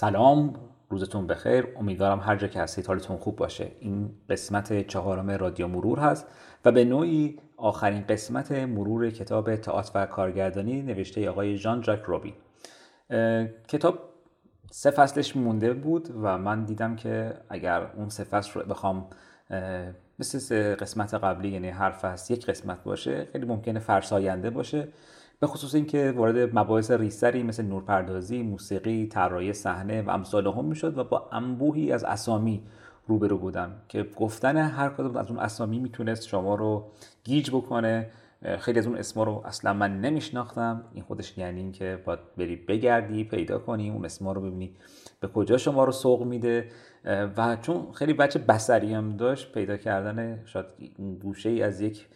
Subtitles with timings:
[0.00, 0.54] سلام
[0.88, 1.68] روزتون بخیر.
[1.76, 3.72] امیدوارم هر جا که هستید حالتون خوب باشه.
[3.80, 6.26] این قسمت چهارم رادیو مرور هست
[6.64, 12.34] و به نوعی آخرین قسمت مرور کتاب تئاتر و کارگردانی نوشته آقای ژان ژاک روبین.
[13.68, 13.98] کتاب
[14.70, 19.06] سه فصلش مونده بود و من دیدم که اگر اون سه فصل رو بخوام
[20.18, 24.88] مثل قسمت قبلی یعنی هر فصل یک قسمت باشه خیلی ممکنه فرساینده باشه.
[25.40, 30.98] به خصوص اینکه وارد مباحث ریستری مثل نورپردازی، موسیقی، طراحی صحنه و امثال هم می‌شد
[30.98, 32.62] و با انبوهی از اسامی
[33.06, 36.90] روبرو بودم که گفتن هر کدوم از اون اسامی می‌تونست شما رو
[37.24, 38.10] گیج بکنه.
[38.58, 40.84] خیلی از اون اسما رو اصلا من نمیشناختم.
[40.94, 44.76] این خودش یعنی این که باید بری بگردی پیدا کنی اون اسما رو ببینی
[45.20, 46.68] به کجا شما رو سوق میده.
[47.36, 50.66] و چون خیلی بچه بسری هم داشت پیدا کردن شاید
[51.22, 52.06] گوشه ای از یک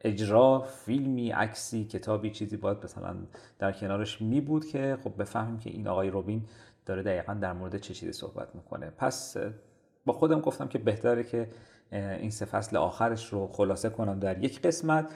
[0.00, 3.16] اجرا فیلمی عکسی کتابی چیزی باید مثلا
[3.58, 6.44] در کنارش می بود که خب بفهمیم که این آقای روبین
[6.86, 8.90] داره دقیقا در مورد چه چیزی صحبت می‌کنه.
[8.90, 9.36] پس
[10.06, 11.48] با خودم گفتم که بهتره که
[11.92, 15.06] این سه فصل آخرش رو خلاصه کنم در یک قسمت.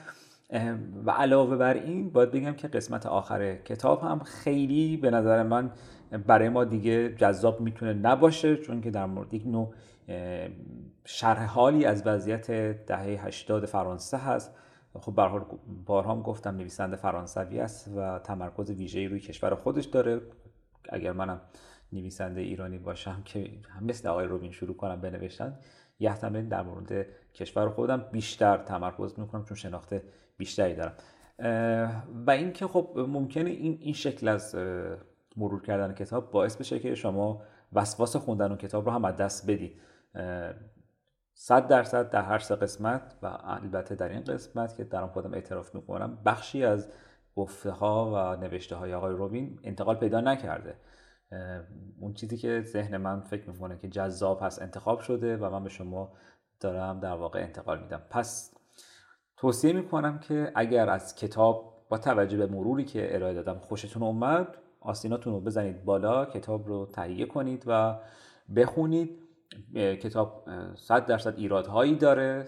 [1.05, 5.71] و علاوه بر این باید بگم که قسمت آخر کتاب هم خیلی به نظر من
[6.27, 9.73] برای ما دیگه جذاب می‌تونه نباشه چون که در مورد یک نوع
[11.05, 12.51] شرح حالی از وضعیت
[12.85, 14.55] دهه 80 فرانسه هست.
[14.99, 15.41] خب به
[15.85, 20.21] بارها هم گفتم نویسنده فرانسوی است و تمرکز ویژه‌ای روی کشور خودش داره.
[20.89, 21.41] اگر منم
[21.93, 23.51] نویسنده ایرانی باشم که
[23.81, 25.59] مثل آقای روبین شروع کنم بنوشتن
[25.99, 29.93] یحتمل در مورد کشور خودم بیشتر تمرکز می‌کنم چون شناخت
[30.37, 30.93] بیشتری دارم.
[32.27, 34.55] و اینکه خب ممکنه این این شکل از
[35.37, 37.41] مرور کردن کتاب باعث بشه که شما
[37.73, 39.81] وسواس خوندن اون کتاب رو هم از دست بدید.
[41.33, 45.75] صد درصد در هر سه قسمت و البته در این قسمت که در خودم اعتراف
[45.75, 46.87] می‌کنم بخشی از
[47.35, 50.75] گفته ها و نوشته های آقای روبین انتقال پیدا نکرده.
[51.99, 55.69] اون چیزی که ذهن من فکر می‌کنه که جذاب هست انتخاب شده و من به
[55.69, 56.11] شما
[56.59, 58.01] دارم در واقع انتقال میدم.
[58.09, 58.55] پس
[59.37, 64.57] توصیه می‌کنم که اگر از کتاب با توجه به مروری که ارائه دادم خوشتون اومد
[64.79, 67.99] آستیناتون رو بزنید بالا کتاب رو تهیه کنید و
[68.55, 69.22] بخونید.
[69.75, 72.45] کتاب صد درصد ایرادهایی داره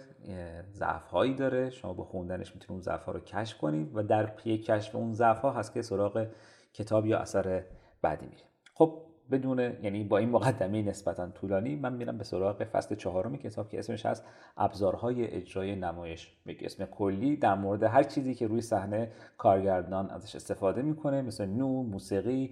[0.74, 1.70] ضعف هایی داره.
[1.70, 5.14] شما با خوندنش می‌تونید اون ضعف ها رو کشف کنید و در پی کشف اون
[5.14, 6.28] ضعف ها هست که سراغ
[6.74, 7.64] کتاب یا اثر
[8.02, 8.44] بعدی میره
[8.74, 9.02] خب
[9.32, 13.80] بدون یعنی با این مقدمه نسبتا طولانی من میرم به سراغ فصل چهارم کتاب که
[13.80, 14.26] اسمش هست
[14.58, 16.38] ابزارهای اجرای نمایش.
[16.46, 21.46] یک اسم کلی در مورد هر چیزی که روی صحنه کارگردان ازش استفاده می‌کنه مثل
[21.46, 22.52] نو موسیقی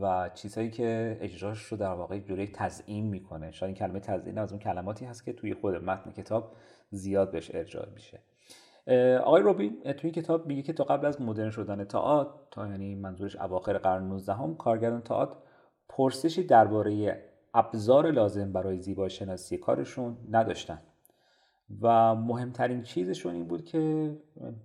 [0.00, 3.50] و چیزهایی که اجراش رو در واقع جوری تزیین می‌کنه.
[3.50, 6.52] شاید این کلمه تزیین از اون کلماتی هست که توی خود متن کتاب
[6.90, 8.20] زیاد بهش ارجاع میشه.
[9.18, 13.36] آقای روبین توی کتاب میگه که تا قبل از مدرن شدن تئاتر تا یعنی منظورش
[13.36, 15.36] اواخر قرن 19 هم کارگردان تئاتر
[15.88, 17.22] پرسشی درباره
[17.54, 20.82] ابزار لازم برای زیبایی شناسی کارشون نداشتن.
[21.82, 24.12] و مهمترین چیزشون این بود که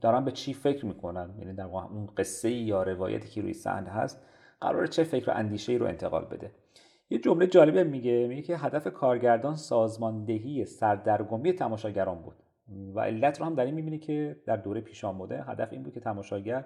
[0.01, 1.30] دارن به چی فکر می‌کنن.
[1.40, 4.25] یعنی در واقع اون قصه یا روایتی که روی صحنه هست
[4.63, 6.51] قرار چه فکر و اندیشه رو انتقال بده.
[7.09, 12.35] یه جمله جالبه میگه میگه که هدف کارگردان سازماندهی سردرگمی تماشاگران بود
[12.96, 15.94] و علت رو هم در این می‌بینی که در دوره پیش آمده هدف این بود
[15.94, 16.66] که تماشاگر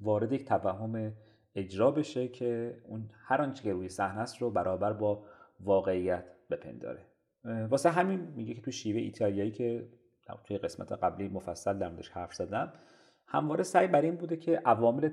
[0.00, 1.12] وارد یک توهم
[1.54, 5.24] اجرا بشه که اون هر آنچه که روی صحنه است رو برابر با
[5.60, 7.00] واقعیت بپنداره.
[7.44, 9.88] واسه همین میگه که تو شیوه ایتالیایی که
[10.44, 12.72] توی قسمت قبلی مفصل در موردش حرف زدم
[13.26, 15.08] همواره سعی بر این بوده که عوامل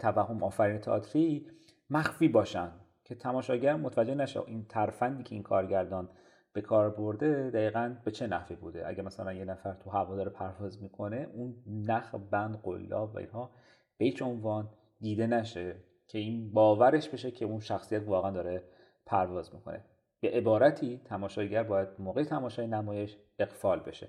[0.00, 1.46] توهم آفرین تئاتری
[1.90, 2.72] مخفی باشن
[3.04, 6.08] که تماشاگر متوجه نشه این ترفندی که این کارگردان
[6.52, 8.88] به کار برده دقیقا به چه نحوی بوده.
[8.88, 13.50] اگه مثلا یه نفر تو هوا داره پرواز می‌کنه اون نخ بند قلاب و اینها
[13.98, 14.68] به هیچ عنوان
[15.00, 15.76] دیده نشه
[16.08, 18.62] که این باورش بشه که اون شخصیت واقعا داره
[19.06, 19.84] پرواز می‌کنه.
[20.20, 24.08] به عبارتی تماشاگر باید موقع تماشای نمایش اقفال بشه.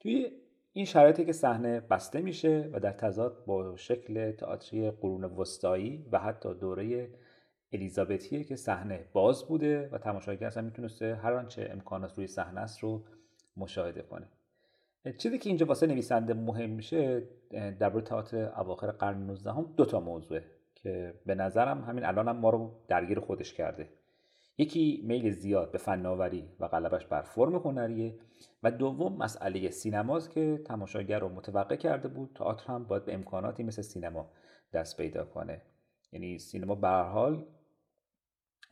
[0.00, 0.30] توی
[0.76, 6.18] این شرایطی که صحنه بسته میشه و در تضاد با شکل تئاتری قرون وسطایی و
[6.18, 7.10] حتی دوره
[7.72, 12.80] الیزابتیه که صحنه باز بوده و تماشاگر اصلا می‌تونسته هر آنچه امکانات روی صحنه است
[12.80, 13.04] رو
[13.56, 14.26] مشاهده کنه.
[15.18, 19.84] چیزی که اینجا واسه نویسنده مهم میشه در مورد تئاتر اواخر قرن 19 هم دو
[19.84, 20.44] تا موضوعه
[20.74, 23.88] که به نظرم همین الان هم ما رو درگیر خودش کرده.
[24.58, 28.18] یکی میل زیاد به فناوری و غلبش بر فرم هنریه
[28.62, 33.62] و دوم مسئله سینماست که تماشاگر رو متوقع کرده بود تئاتر هم باید به امکاناتی
[33.62, 34.30] مثل سینما
[34.72, 35.62] دست پیدا کنه.
[36.12, 37.46] یعنی سینما به حال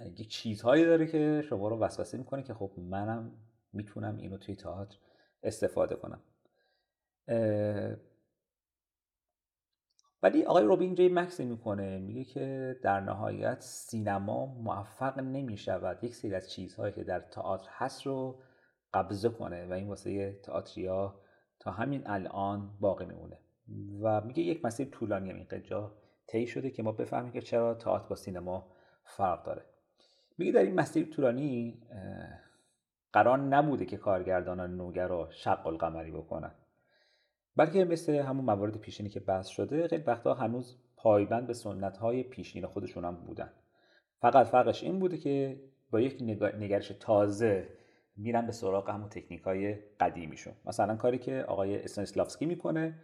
[0.00, 3.32] یک چیزهایی داره که شما رو وسوسه می‌کنه که خب منم
[3.72, 4.96] می‌تونم اینو توی تئاتر
[5.42, 6.20] استفاده کنم.
[10.22, 16.34] ولی آقای روبین اینجا مکسی می‌کنه میگه که در نهایت سینما موفق نمی‌شود یک سری
[16.34, 18.38] از چیزهایی که در تئاتر هست رو
[18.94, 21.20] قبضه کنه و این واسه تئاتریا
[21.60, 23.38] تا همین الان باقی میمونه.
[24.02, 25.92] و میگه یک مسیر طولانی هم این جا
[26.26, 28.72] طی شده که ما بفهمیم که چرا تئاتر با سینما
[29.04, 29.64] فرق داره.
[30.38, 31.82] میگه در این مسیر طولانی
[33.12, 36.54] قرار نبوده که کارگردانان نوگرا شق القمری بکنن.
[37.56, 42.22] بلکه مثل همون موارد پیشینی که بحث شده خیلی وقتا هنوز پایبند به سنت های
[42.22, 43.52] پیشین خودشون هم بودن.
[44.20, 45.60] فقط فرقش این بوده که
[45.90, 46.22] با یک
[46.58, 47.68] نگرش تازه
[48.16, 50.52] میرن به سراغ همون تکنیک های قدیمیشون.
[50.64, 52.94] مثلا کاری که آقای استانیسلافسکی می‌کنه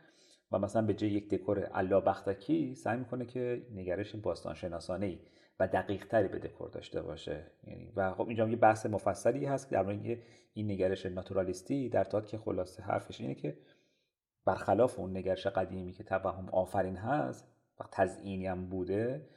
[0.52, 5.18] و مثلا به جای یک دکور علا بختکی سعی می‌کنه که نگرش باستان شناسانه
[5.60, 7.46] و دقیق تری به دکور داشته باشه.
[7.66, 10.18] یعنی و خب اینجا یه بحث مفصلی هست در مورد
[10.54, 13.58] این نگرش ناتورالیستی در تات که خلاصه حرفش اینه که
[14.48, 17.48] برخلاف اون نگرش قدیمی که توهم آفرین هست
[17.80, 19.28] و تزئینی هم بوده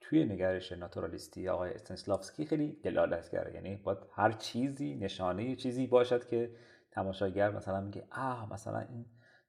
[0.00, 6.50] توی نگرش ناتورالیستی آقای استنسلافسکی خیلی دلالت یعنی باید هر چیزی نشانه چیزی باشد که
[6.90, 9.06] تماشاگر مثلا میگه آه مثلا این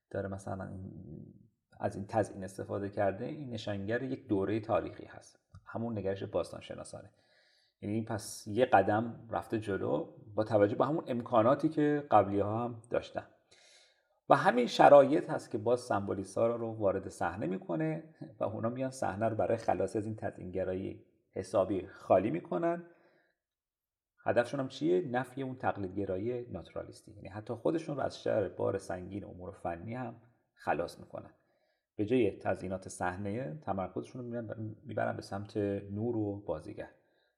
[0.09, 0.69] داره مثلا
[1.79, 5.39] از این تزئین استفاده کرده این نشانگر یک دوره تاریخی هست.
[5.65, 7.09] همون نگرش باستان شناسانه
[7.81, 12.81] یعنی پس یه قدم رفته جلو با توجه به همون امکاناتی که قبلی ها هم
[12.89, 13.27] داشتن.
[14.29, 18.03] و همین شرایط هست که باز سمبولیسا رو وارد صحنه می‌کنه
[18.39, 22.83] و اونا میان صحنه رو برای خلاص از این تزئینگرایی حسابی خالی می‌کنن.
[24.25, 29.23] هدفشون هم چیه؟ نفی اون تقلیدگرایی ناتورالیستی یعنی حتی خودشون رو از شر بار سنگین
[29.23, 30.15] امور فنی هم
[30.53, 31.33] خلاص می‌کنن.
[31.95, 34.43] به جای تزیینات صحنه تمرکزشون رو
[34.85, 36.89] می‌برن به سمت نور و بازیگر.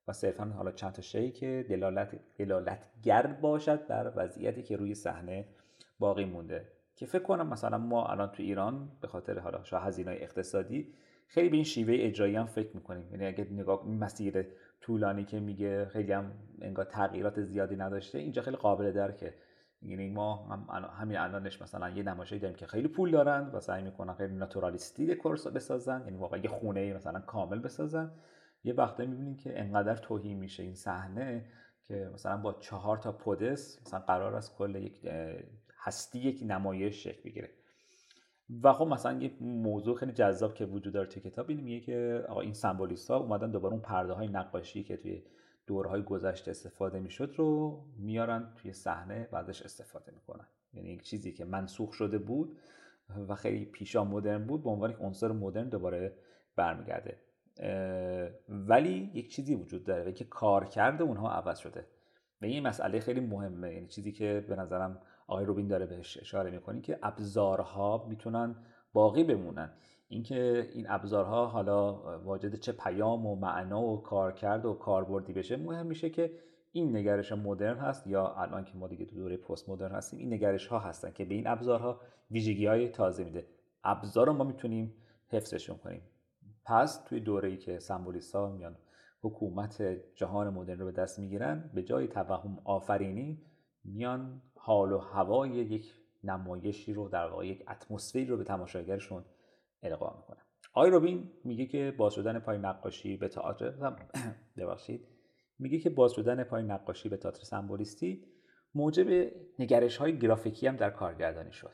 [0.08, 5.48] و صرفا حالا چند تا شی که دلالت دلالتگر باشد بر وضعیتی که روی صحنه
[6.00, 6.79] باقی مونده.
[7.00, 10.94] که فکر کنم مثلا ما الان تو ایران به خاطر حالا شاه هزینه اقتصادی
[11.28, 13.12] خیلی به این شیوه اجرایی هم فکر می‌کنیم.
[13.12, 14.48] یعنی اگه نگاه مسیر
[14.82, 16.32] طولانی که میگه خیلی هم
[16.62, 19.34] انگار تغییرات زیادی نداشته اینجا خیلی قابل درکه.
[19.82, 23.84] یعنی ما هم همین الانش مثلا یه نمایشی داریم که خیلی پول دارن و سعی
[23.84, 26.02] می‌کنن خیلی ناتورالیستی دکورس بسازن.
[26.06, 28.12] یعنی واقعا یه خونه مثلا کامل بسازن.
[28.64, 31.46] یه وقتا می‌بینیم که انقدر توهین میشه این صحنه
[31.88, 35.02] که مثلا با چهار تا پودس مثلا قرار است کل یک
[35.80, 37.50] هستی یک نمایش شکل بگیره
[38.64, 42.26] و خب مثلا یه موضوع خیلی جذاب که وجود داره توی کتاب اینه میگه که
[42.30, 45.24] آقا این سمبولیست ها اومدن دوباره اون پرده های نقاشی که توی
[45.68, 50.48] دورهای گذشته استفاده می‌شد رو میارن توی صحنه و ازش استفاده می‌کنن.
[50.74, 52.58] یعنی یک چیزی که منسوخ شده بود
[53.28, 56.16] و خیلی پیشا مدرن بود به عنوان یک عنصر مدرن دوباره
[56.56, 57.20] برمیگرده.
[58.50, 61.86] ولی یک چیزی وجود داره و که کار کرده اونها عوض شده.
[62.42, 63.74] و این مسئله خیلی مهمه.
[63.74, 68.56] یعنی چیزی که به نظرم آقای روبین داره بهش اشاره می‌کنی که ابزارها می‌تونن
[68.94, 69.74] باقی بمونن.
[70.08, 75.86] اینکه این ابزارها حالا واجد چه پیام و معنا و کارکرد و کاربردی بشه مهم
[75.86, 76.32] میشه که
[76.72, 80.34] این نگرش مدرن هست یا الان که ما دیگه تو دوره پست مدرن هستیم این
[80.34, 82.00] نگرش ها هستن که به این ابزارها
[82.32, 83.48] ویژگی های تازه میده.
[83.84, 84.94] ابزار رو ما می‌تونیم
[85.28, 86.02] حفظشون کنیم.
[86.66, 88.76] پس توی دوره ای که سمبولیستا میان
[89.22, 89.82] حکومت
[90.16, 93.42] جهان مدرن رو به دست می‌گیرن به جای توهم آفرینی
[93.84, 95.94] میان حال و هوای یک
[96.24, 99.26] نمایشی رو در واقع یک اتمسفری رو به تماشاگرشون
[99.84, 100.42] القا می‌کنن.
[100.74, 103.74] آقای روبین میگه که باز شدن پای نقاشی به تئاتر
[104.58, 105.08] ببخشید.
[105.60, 108.26] میگه که باز شدن پای نقاشی به تئاتر سمبولیستی
[108.76, 111.72] موجب نگرش های گرافیکی هم در کارگردانی شد.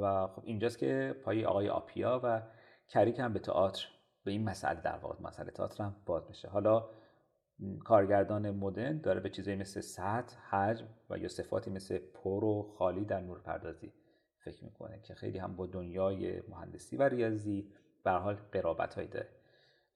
[0.00, 2.42] و خب اینجاست که پای آقای آپیا و
[2.88, 3.88] کریک هم به تئاتر
[4.24, 6.48] به این مسئله در واقع مسئله تئاتر هم باز میشه.
[6.48, 6.88] حالا
[7.84, 13.04] کارگردان مدرن داره به چیزایی مثل سطح، حجم و یا صفاتی مثل پر و خالی
[13.04, 13.92] در نور پردازی
[14.44, 17.72] فکر می‌کنه که خیلی هم با دنیای مهندسی و ریاضی
[18.04, 19.28] به حال قرابت هایی داره.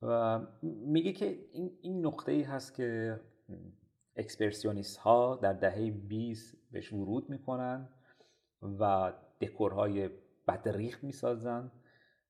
[0.03, 3.21] و میگه که این, این نقطه ای هست که
[4.17, 7.89] اکسپرسیونیست ها در دهه 20 بهش ورود می‌کنن
[8.63, 10.11] و دکورهای
[10.49, 11.73] بدریخت می‌سازن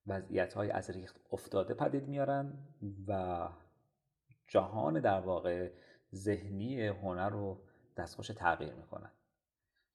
[0.07, 2.59] وضعیت های از ریخت افتاده پدید میارن
[3.09, 3.49] و
[4.49, 5.71] جهان در واقع
[6.15, 7.61] ذهنی هنر رو
[7.97, 9.11] دستخوش تغییر می‌کنن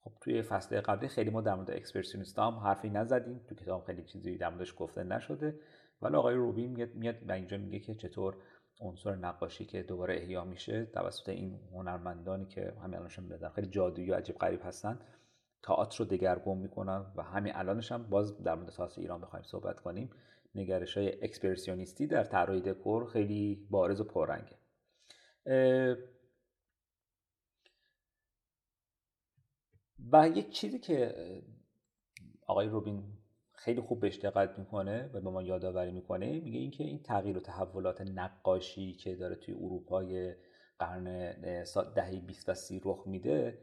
[0.00, 3.40] خب توی فصل قبلی خیلی ما در مورد اکسپرسیونیست هم حرفی نزدیم.
[3.48, 5.60] تو کتاب خیلی چیزی در موردش گفته نشده.
[6.02, 8.36] ولی آقای روبین میاد میاد و اینجا میگه که چطور
[8.80, 14.10] عنصر نقاشی که دوباره احیا میشه توسط این هنرمندانی که همین الانشون بدن خیلی جادویی
[14.10, 15.00] و عجیب غریب هستن
[15.62, 19.80] تئاتر رو دگرگون می‌کنن و همین الانش هم باز در مورد تئاتر ایران بخوایم صحبت
[19.80, 20.10] کنیم.
[20.54, 24.58] نگرش های اکسپرسیونیستی در طراحی دکور خیلی بارز و پررنگه.
[30.12, 31.14] و یک چیزی که
[32.46, 33.02] آقای روبین
[33.52, 37.40] خیلی خوب بهش دقت می‌کنه و به ما یادآوری می‌کنه میگه اینکه این تغییر و
[37.40, 40.34] تحولات نقاشی که داره توی اروپای
[40.78, 41.32] قرن
[41.94, 43.58] دهه 20 و 30 رخ میده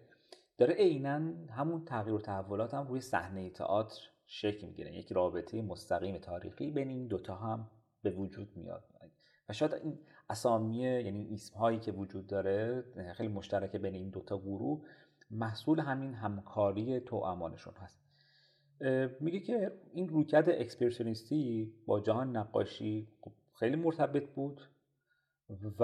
[0.57, 6.17] داره عینا همون تغییر و تحولات هم روی صحنه تئاتر شکل می‌گیره یک رابطه مستقیم
[6.17, 7.71] تاریخی بین این دوتا هم
[8.03, 8.83] به وجود میاد.
[9.49, 12.83] و شاید این اسامی یعنی اسم هایی که وجود داره
[13.15, 14.85] خیلی مشترک بین این دوتا گروه
[15.31, 18.05] محصول همین همکاری توامانشون هست.
[19.19, 24.61] میگه که این رویکرد اکسپرسیونیستی با جهان نقاشی خب خیلی مرتبط بود
[25.79, 25.83] و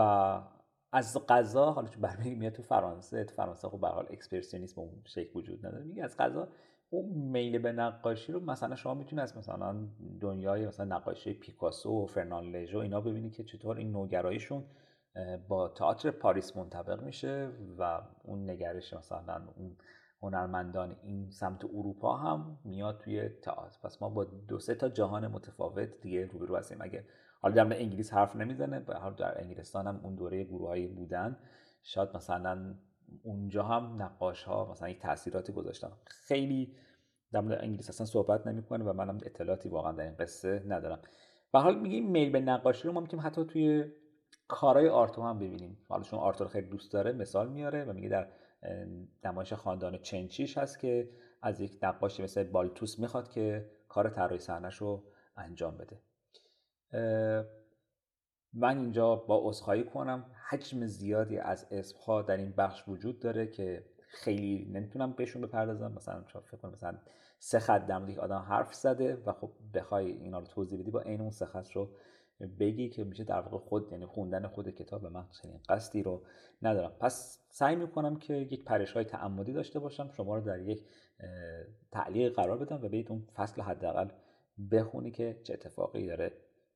[0.91, 5.01] از قضا حالا چون برمی میاد تو فرانسه تو فرانسه خب به حال اکسپرسیونیسم اون
[5.05, 5.83] شکل وجود نداره.
[5.83, 6.47] میگه از قضا
[6.93, 9.87] اون میل به نقاشی رو مثلا شما می‌تونید از مثلا
[10.21, 14.63] دنیای مثلا نقاشی پیکاسو و فرنان لژو اینا ببینید که چطور این نوگراییشون
[15.47, 19.77] با تئاتر پاریس منطبق میشه و اون نگرش مثلا اون
[20.21, 23.77] هنرمندان این سمت اروپا هم میاد توی تئاتر.
[23.83, 26.77] پس ما با دو سه تا جهان متفاوت دیگه روبرو هستیم.
[26.81, 27.05] اگه
[27.41, 31.37] حالا در انگلیس حرف نمی‌زنه حال در انگلستان هم اون دوره گروهایی بودن.
[31.83, 32.75] شاید مثلا
[33.23, 35.91] اونجا هم نقاش ها مثلا یک تاثیراتی گذاشتن.
[36.05, 36.75] خیلی
[37.31, 41.01] در مورد انگلیس اصلا صحبت نمی‌کنه و منم اطلاعاتی واقعا در این قصه ندارم.
[41.53, 43.85] به حال میگیم میل به نقاشی رو ما می‌تونیم حتی توی
[44.47, 45.77] کارهای آرتو هم ببینیم.
[45.89, 48.27] حالا چون آرتو خیلی دوست داره مثال میاره و میگه در
[49.23, 51.09] نمایش خاندان چنچیش هست که
[51.41, 55.03] از یک نقاش مثل بالتوس می‌خواد که کار طراحی صحنهش رو
[55.37, 56.01] انجام بده.
[58.53, 60.25] من اینجا با عذرخواهی کنم.
[60.49, 65.91] حجم زیادی از اسمها در این بخش وجود داره که خیلی نمی‌تونم بهشون بپردازم.
[65.91, 66.97] مثلا فکر کنم مثلا
[67.39, 71.21] سه خط در آدم حرف زده و خب بخوای اینا رو توضیح بدی با این
[71.21, 71.89] اون سه خط رو
[72.59, 76.21] بگی که میشه در واقع خود یعنی خوندن خود کتاب من چنین قصدی رو
[76.61, 76.91] ندارم.
[76.99, 80.83] پس سعی می‌کنم که یک پرش های تعمدی داشته باشم شما رو در یک
[81.91, 84.09] تعلیق قرار بدم و اون فصل حداقل
[84.71, 86.31] بخونی که چه اتفاقی داره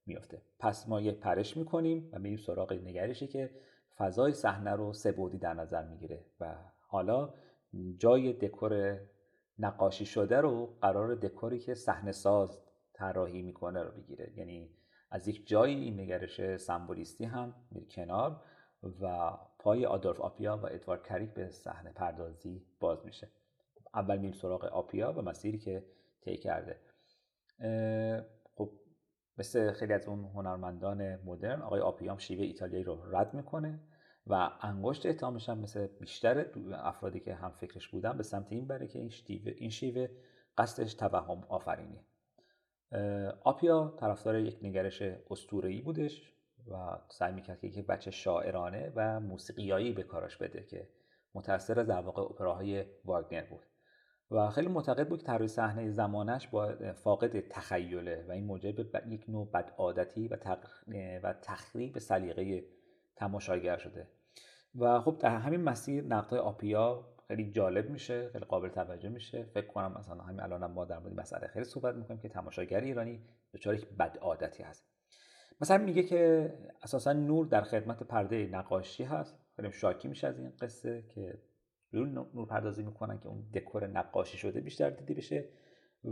[0.05, 3.50] میفته پس ما یک پرش می‌کنیم و میریم سراغ نگرشی که
[3.97, 6.55] فضای صحنه رو سه بودی در نظر می‌گیره و
[6.88, 7.33] حالا
[7.97, 9.00] جای دکور
[9.59, 12.59] نقاشی شده رو قرار دکوری که صحنه ساز
[12.93, 14.31] طراحی می‌کنه رو بگیره.
[14.35, 14.69] یعنی
[15.12, 18.41] از یک جایی این نگرش سمبولیستی هم میره کنار
[19.01, 23.31] و پای آدولف آپیا و ادوارد کریک به صحنه پردازی باز میشه.
[23.93, 25.85] اول میریم سراغ آپیا و مسیری که
[26.21, 26.79] طی کرده.
[27.57, 28.44] خب
[29.38, 33.80] مثل خیلی از اون هنرمندان مدرن آقای آپیا هم شیوه ایتالیایی رو رد می‌کنه
[34.27, 38.88] و انگشت اتهامش هم مثل بیشتر افرادی که هم فکرش بودن به سمت این بره
[38.88, 40.08] که این شیوه, این شیوه
[40.58, 42.06] قصدش توهم آفرینی.
[43.44, 46.34] آپیا طرفدار یک نگرش استورهی بودش
[46.72, 50.89] و سعی می‌کرد که یک بچه شاعرانه و موسیقیایی به کارش بده که
[51.34, 53.65] متأثر از در واقع اپراهای واگنر بود.
[54.32, 58.79] و خیلی معتقد بود که طراحی صحنه زمانش با فاقد تخیله و این موجب
[59.10, 60.38] یک نوع بدعادتی و,
[61.24, 62.63] و تخریب سلیقه
[63.15, 64.08] تماشاگر شده.
[64.75, 69.44] و خب در همین مسیر نقدهای آپیا خیلی جالب میشه خیلی قابل توجه میشه.
[69.44, 73.22] فکر کنم مثلا همین الان ما در مورد مسئله خیلی صحبت می‌کنیم که تماشاگر ایرانی
[73.53, 74.86] دچار یک بد عادتی هست.
[75.62, 76.53] مثلا میگه که
[76.84, 79.39] اساسا نور در خدمت پرده نقاشی هست.
[79.55, 81.39] خیلی شاکی میشه از این قصه که
[82.03, 85.49] نور پردازی می‌کنن که اون دکور نقاشی شده بیشتر دیده بشه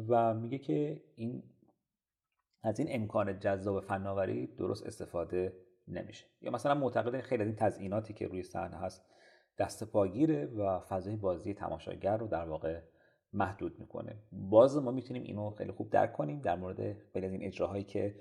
[0.07, 1.43] و میگه که این
[2.63, 5.53] از این امکان جذاب فناوری درست استفاده
[5.87, 6.25] نمیشه.
[6.41, 9.05] یا مثلا معتقد خیلی از این تزئیناتی که روی صحنه هست
[9.57, 12.81] دست پاگیره و فضای بازی تماشاگر رو در واقع
[13.33, 14.15] محدود می‌کنه.
[14.31, 18.15] باز ما می‌تونیم اینو خیلی خوب درک کنیم در مورد خیلی از این اجراهایی که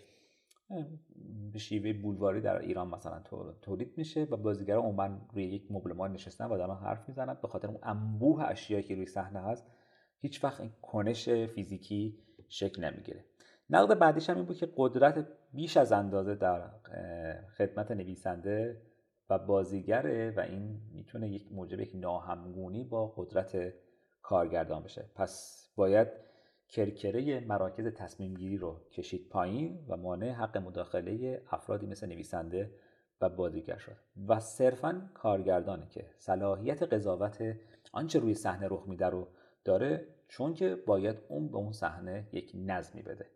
[1.53, 3.23] به شیوه بولواری در ایران مثلا
[3.63, 7.39] تولید میشه و بازیگرا عموما روی یک مبلمان نشستن و دارن حرف می‌زنن.
[7.43, 9.67] به خاطر اون انبوه اشیایی که روی صحنه هست
[10.21, 13.25] هیچ وقت این کنش فیزیکی شکل نمی‌گیره.
[13.71, 16.71] نقد بعدیش هم این بود که قدرت بیش از اندازه در
[17.59, 18.83] خدمت نویسنده
[19.31, 23.73] و بازیگره و این می‌تونه یک موجب یک ناهمگونی با قدرت
[24.23, 25.11] کارگردان بشه.
[25.15, 26.09] پس باید
[26.73, 32.71] کرکره مراکز تصمیم گیری رو کشید پایین و مانع حق مداخله افرادی مثل نویسنده
[33.21, 33.97] و بازیگر شد.
[34.29, 37.57] و صرفا کارگردانه که صلاحیت قضاوت
[37.93, 39.29] آنچه روی صحنه رخ میده رو
[39.65, 43.27] داره چون که باید اون به اون صحنه یک نظمی بده.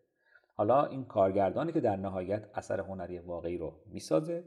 [0.55, 4.45] حالا این کارگردانی که در نهایت اثر هنری واقعی رو می‌سازه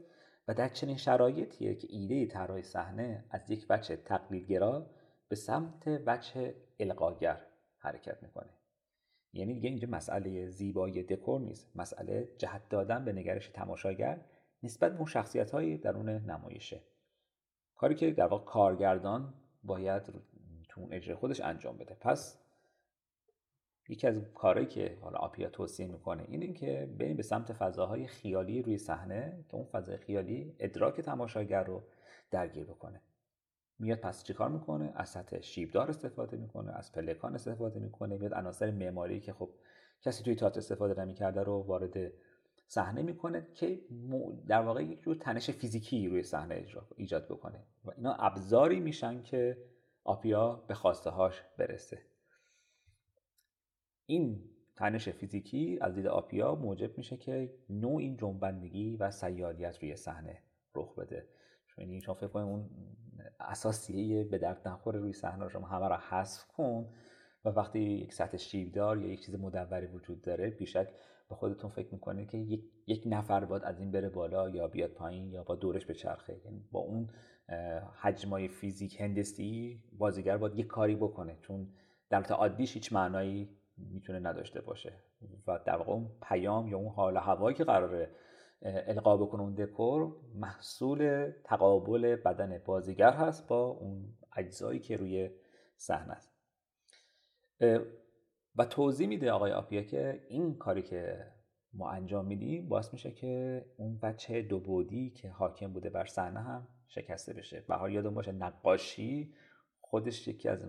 [0.48, 4.86] و در چنین شرایطیه که ایده طراحی صحنه از یک بچه تقلیدگرا
[5.28, 7.40] به سمت بچه القاگر
[7.78, 8.59] حرکت می‌کنه.
[9.32, 11.76] یعنی دیگه اینجا مسئله زیبایی دکور نیست.
[11.76, 14.20] مسئله جهت دادن به نگرش تماشاگر
[14.62, 16.82] نسبت به اون شخصیت های درون نمایشه.
[17.76, 20.02] کاری که در واقع کارگردان باید
[20.68, 21.94] تو اون اجرای خودش انجام بده.
[22.00, 22.38] پس
[23.88, 28.62] یکی از کارهایی که حالا آپیا توصیه می‌کنه اینه که بریم به سمت فضاهای خیالی
[28.62, 31.82] روی صحنه که اون فضای خیالی ادراک تماشاگر رو
[32.30, 33.00] درگیر بکنه.
[33.80, 38.70] میاد پس چیکار می‌کنه؟ از سطح شیبدار استفاده می‌کنه از پلکان استفاده می‌کنه میاد عناصر
[38.70, 39.50] معماری که خب
[40.02, 42.12] کسی توی تئاتر استفاده نمی‌کرده رو وارد
[42.66, 43.80] صحنه می‌کنه که
[44.46, 49.58] در واقع یک جور تنش فیزیکی روی صحنه ایجاد بکنه و اینا ابزاری میشن که
[50.04, 51.98] آپیا به خواسته هاش برسه.
[54.06, 54.44] این
[54.76, 60.42] تنش فیزیکی از دید آپیا موجب میشه که نوع این جنبندگی و سیالیت روی صحنه
[60.74, 61.28] رخ بده.
[61.78, 62.70] یعنی شما فکر کنید اون
[63.40, 66.88] اساسیه به درد نخوره روی صحنه شما همه را حذف کن
[67.44, 70.88] و وقتی یک سطح شیبدار یا یک چیز مدوری وجود داره بیشک
[71.28, 74.90] به خودتون فکر می‌کنید که یک, یک نفر باید از این بره بالا یا بیاد
[74.90, 76.40] پایین یا با دورش به چرخه.
[76.44, 77.10] یعنی با اون
[78.00, 81.68] حجمای فیزیک هندسی بازیگر باید یک کاری بکنه چون
[82.10, 83.48] در عادیش هیچ معنایی
[83.78, 84.92] می‌تونه نداشته باشه.
[85.46, 88.10] و در واقع اون پیام یا اون حال هوایی که قراره
[88.62, 95.30] القا بکنه اون دکور محصول تقابل بدن بازیگر هست با اون اجزایی که روی
[95.76, 96.32] صحنه است.
[98.56, 101.26] و توضیح میده آقای آپیا که این کاری که
[101.72, 106.40] ما انجام میدیم باعث میشه که اون بچه دو بودی که حاکم بوده بر صحنه
[106.40, 107.64] هم شکسته بشه.
[107.68, 109.34] به حال یادم باشه نقاشی
[109.80, 110.66] خودش یکی از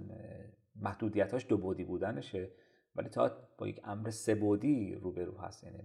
[0.75, 2.51] محدودیتاش دو بودی بودنشه.
[2.95, 5.63] ولی تا با یک امر سه بودی روبرو هست.
[5.63, 5.81] یعنی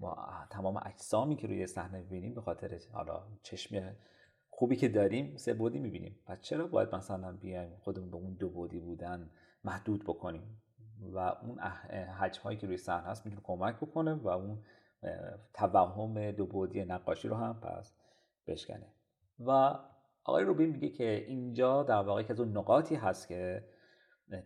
[0.00, 0.16] ما
[0.50, 3.96] تمام اجسامی که روی صحنه می‌بینیم به خاطر حالا چشم
[4.50, 6.18] خوبی که داریم سه بودی می‌بینیم.
[6.26, 9.30] پس چرا باید مثلا بیایم خودمون به اون دو بودی بودن
[9.64, 10.62] محدود بکنیم؟
[11.12, 11.58] و اون
[12.20, 14.62] حجم هایی که روی صحنه هست می‌تونه کمک بکنه و اون
[15.54, 17.94] توهم دو بودی نقاشی رو هم پس
[18.46, 18.86] بشکنه.
[19.38, 19.78] و
[20.24, 23.64] آقای روبین میگه که اینجا در واقع که از اون نقاطی هست که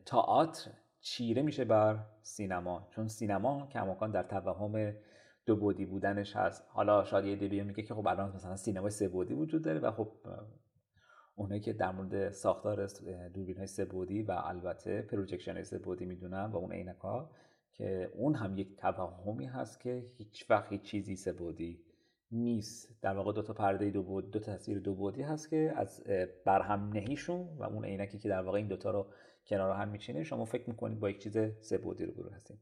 [0.07, 0.71] تئاتر
[1.01, 2.89] چیره میشه بر سینما.
[2.91, 4.95] چون سینما کماکان در توهم
[5.47, 6.65] دو بعدی بودنش هست.
[6.69, 9.91] حالا شاید یه دیبی میگه که خب الان مثلا سینمای سه بعدی وجود داره و
[9.91, 10.13] خب
[11.37, 12.87] اونایی که در مورد ساختار
[13.35, 16.97] دوربین های سه بعدی و البته projection های سه بعدی می‌دونن و اون عینک
[17.73, 21.85] که اون هم یک توهمی هست که هیچ وقت چیزی سه بعدی
[22.31, 23.03] نیست.
[23.03, 26.05] در واقع دو تا پرده دو بعد دو تصویر دو بعدی هست که از
[26.45, 29.07] برهم نهیشون و اون عینکی که در واقع این دوتا رو
[29.47, 32.59] کنار هم میچینه شما فکر می‌کنید با یک چیز سه بودی رو برو هستید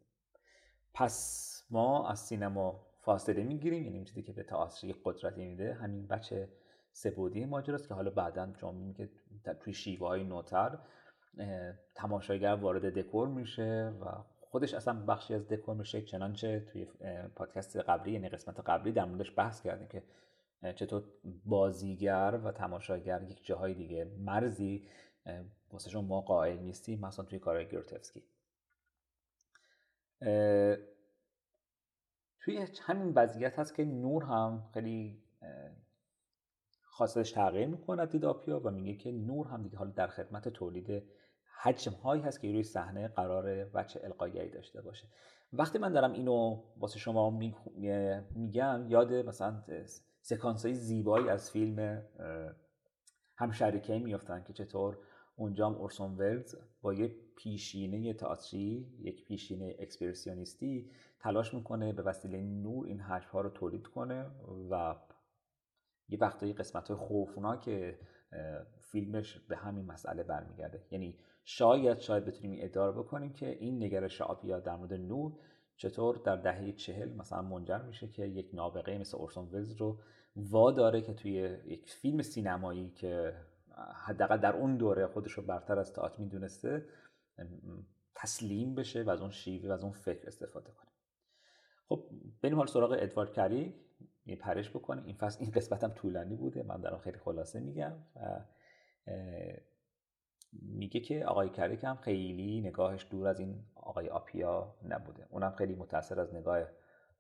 [0.95, 6.07] پس ما از سینما فاصله می‌گیریم یعنی چیزی که به تئاتر یک قدرتی میده همین
[6.07, 6.49] بچه
[6.93, 9.11] سبودی ماجراست که حالا بعدا شما که
[9.61, 10.79] توی شیوه های نوتر
[11.95, 14.05] تماشاگر وارد دکور میشه و
[14.41, 16.03] خودش اصلا بخشی از دکور میشه.
[16.03, 16.87] چنانچه توی
[17.37, 20.03] پادکست قبلی یعنی قسمت قبلی در موردش بحث کردیم که
[20.73, 21.05] چطور
[21.45, 24.87] بازیگر و تماشاگر یک جاهای دیگه مرزی
[25.73, 28.23] واسه ما قائل نیستیم مثلا توی کارهای گرتفسکی.
[32.45, 35.23] توی همین وضعیت هست که نور هم خیلی
[36.83, 41.03] خواستش تغییر می‌کنه دید آپیا و میگه که نور هم دیگه حالا در خدمت تولید
[41.63, 45.09] حجم هایی هست که روی صحنه قرار بچه القایی داشته باشه.
[45.53, 47.31] وقتی من دارم اینو واسه شما
[48.35, 49.63] میگم یاد مثلا
[50.21, 52.03] سکانس های زیبایی از فیلم
[53.37, 54.99] هم شریکه میفتن که چطور
[55.37, 60.91] اونجا هم اورسون ولز با یه پیشینه تئاتری یک پیشینه اکسپرسیونیستی
[61.23, 64.31] تلاش می‌کنه به وسیله نور این حجم ها رو تولید کنه
[64.71, 64.97] و
[66.09, 67.95] یه وقتایی قسمت های خوفناک
[68.81, 70.87] فیلمش به همین مسئله برمیگرده.
[70.91, 75.33] یعنی شاید شاید بتونیم اداره بکنیم که این نگرش آپیا در مورد نور
[75.77, 79.99] چطور در دهه چهل مثلا منجر میشه که یک نابغه مثل اورسون ولز رو
[80.37, 81.33] واداره که توی
[81.65, 83.35] یک فیلم سینمایی که
[84.07, 86.87] حداقل در اون دوره خودش رو برتر از تئاتر می‌دونسته
[88.15, 90.92] تسلیم بشه و از اون شیوه و از اون فکر استفاده کنه.
[91.89, 92.05] خب
[92.43, 93.75] بریم حال سراغ ادوارد کری
[94.27, 96.63] یه پرش بکنیم این فصل این قسمت هم طولانی بوده.
[96.63, 98.45] من در خیلی خلاصه میگم و
[100.53, 105.27] میگه که آقای کریک هم خیلی نگاهش دور از این آقای آپیا نبوده.
[105.31, 106.67] اونم خیلی متاثر از نگاه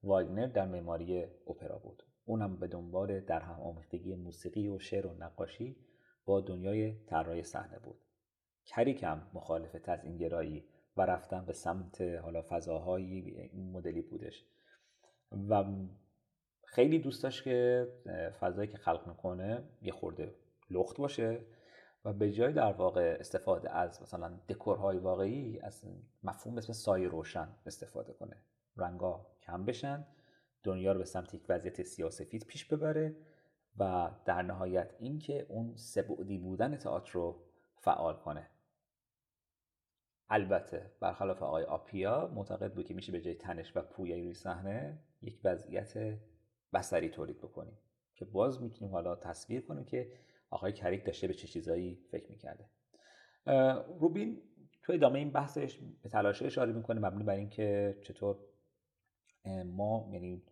[0.03, 2.03] واگنر در معماری اپرا بود.
[2.25, 5.77] اونم به دنبال در هم آمیختگی موسیقی و شعر و نقاشی
[6.25, 8.01] با دنیای طراحی صحنه بود.
[8.67, 10.65] کریکم مخالف از این گرایی
[10.97, 14.45] و رفتن به سمت حالا فضاهایی مدلی بودش.
[15.49, 15.65] و
[16.65, 17.89] خیلی دوست داشت که
[18.41, 20.35] فضایی که خلق می‌کنه یه خورده
[20.71, 21.41] لخت باشه
[22.05, 25.85] و به جای در واقع استفاده از مثلا دکورهای واقعی از
[26.23, 28.37] مفهوم مثل سایه روشن استفاده کنه.
[28.77, 30.07] رنگا کم بشن
[30.63, 33.17] دنیا رو به سمت یک وضعیت سیاسفید پیش ببره
[33.79, 37.43] و در نهایت اینکه اون سبعدی بودن تئاتر رو
[37.77, 38.51] فعال کنه.
[40.35, 44.99] البته برخلاف آقای آپیا معتقد بود که میشه به جای تنش و پویایی روی صحنه
[45.23, 46.19] یک وضعیت
[46.73, 47.79] بسری تولید بکنیم
[48.15, 50.13] که باز می‌تونیم حالا تصویر کنیم که
[50.51, 52.65] آقای کریک داشته به چه چیزایی فکر می‌کرده.
[53.99, 54.43] روبین
[54.83, 58.37] تو ادامه این بحثش به تلاشه اشاره می‌کنه مبنی بر اینکه چطور
[59.65, 60.43] ما یعنی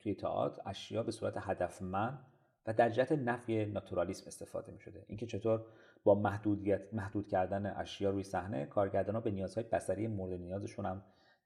[0.00, 2.26] توی تئاتر اشیا به صورت هدفمند
[2.66, 5.66] و در جهت نفی ناتورالیسم استفاده می شده اینکه چطور
[6.04, 11.02] با محدودیت محدود کردن اشیا روی صحنه ها به نیازهای بصری مورد نیازشون هم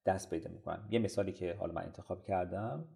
[0.07, 0.89] دست پیدا می‌کنن.
[0.91, 2.89] یه مثالی که حالا من انتخاب کردم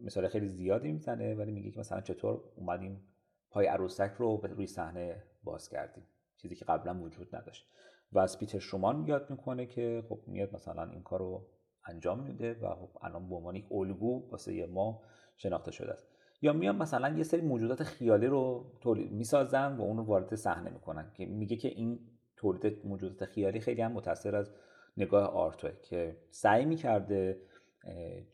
[0.00, 3.04] مثال خیلی زیادی می‌زنه ولی میگه که مثلا چطور اومدیم
[3.50, 6.06] پای عروسک رو روی صحنه باز کردیم.
[6.36, 7.66] چیزی که قبلا وجود نداشت.
[8.12, 11.46] و از پیتر شومان یاد می‌کنه که خب میاد مثلا این کار رو
[11.84, 15.02] انجام میده و خب الان به عنوان یک الگو واسه ما
[15.36, 16.06] شناخته شده است.
[16.42, 20.70] یا میان مثلا یه سری موجودات خیالی رو تولید می‌سازن و اون رو وارد صحنه
[20.70, 22.00] می‌کنن که میگه که این
[22.36, 24.52] تولید موجودات خیالی خیلی هم متاثر از
[24.96, 27.40] نگاه آرتوه که سعی می‌کرده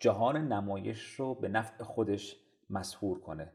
[0.01, 2.37] جهان نمایش رو به نفع خودش
[2.71, 3.53] مسهور کنه.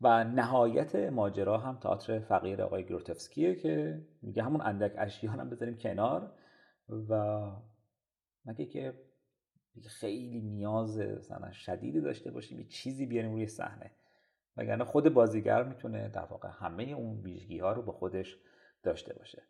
[0.00, 5.76] و نهایت ماجرا هم تئاتر فقیر آقای گروتفسکیه که میگه همون اندک اشیا هم بذاریم
[5.76, 6.32] کنار
[7.08, 7.42] و
[8.46, 8.94] مگه که
[9.88, 13.90] خیلی نیاز مثلا شدیدی داشته باشیم یه چیزی بیاریم روی صحنه.
[14.56, 18.38] وگرنه خود بازیگر می‌تونه در واقع همه اون ویژگی ها رو به خودش
[18.82, 19.42] داشته باشه.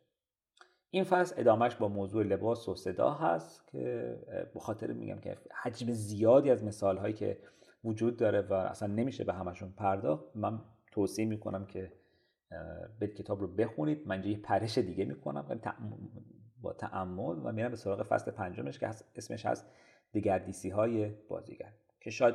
[0.90, 4.16] این فصل ادامهش با موضوع لباس و صدا هست که
[4.54, 7.38] به خاطر میگم که حجم زیادی از مثال هایی که
[7.84, 10.60] وجود داره و اصلا نمیشه به همشون پرداخت من
[10.92, 11.92] توصیه می‌کنم که
[12.98, 14.08] به کتاب رو بخونید.
[14.08, 15.60] من یه پرش دیگه می‌کنم.
[16.62, 19.70] با تعمل و میرم به سراغ فصل پنجمش که اسمش هست
[20.14, 22.34] دگردیسی های بازیگر که شاید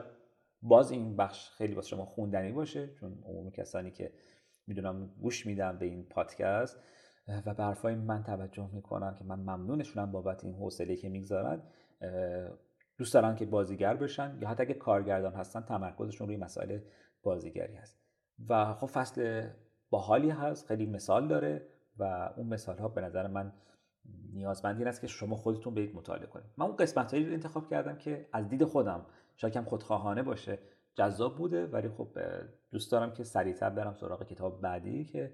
[0.62, 4.13] باز این بخش خیلی واسه شما خوندنی باشه چون عموم کسانی که
[4.68, 6.80] می‌دونم گوش میدم به این پادکست
[7.46, 11.63] و به من توجه می‌کنن که من ممنونشونم بابت این حوصله که می‌گذارن
[12.98, 16.80] دوست دارن که بازیگر بشن یا حتی اگه کارگردان هستن تمرکزشون روی مسائل
[17.24, 18.00] بازیگری هست.
[18.50, 19.48] و خب فصل
[19.89, 23.54] باحالی هست خیلی مثال داره و اون مثال ها به نظر من
[24.34, 26.46] نیازمند این است که شما خودتون برید مطالعه کنید.
[26.58, 30.60] من اون قسمت رو انتخاب کردم که از دید خودم شاید کم خودخواهانه باشه
[30.96, 32.08] جذاب بوده ولی خب
[32.72, 35.34] دوست دارم که سریعتر برم سراغ کتاب بعدی که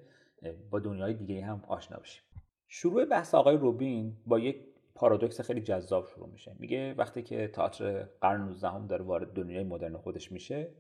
[0.69, 2.23] با دنیای دیگه هم آشنا بشیم.
[2.67, 6.55] شروع بحث آقای روبین با یک پارادوکس خیلی جذاب شروع میشه.
[6.59, 10.71] میگه وقتی که تئاتر قرن 19 هم داره وارد دنیای مدرن خودش میشه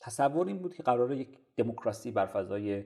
[0.00, 2.84] تصور این بود که قراره یک دموکراسی بر فضای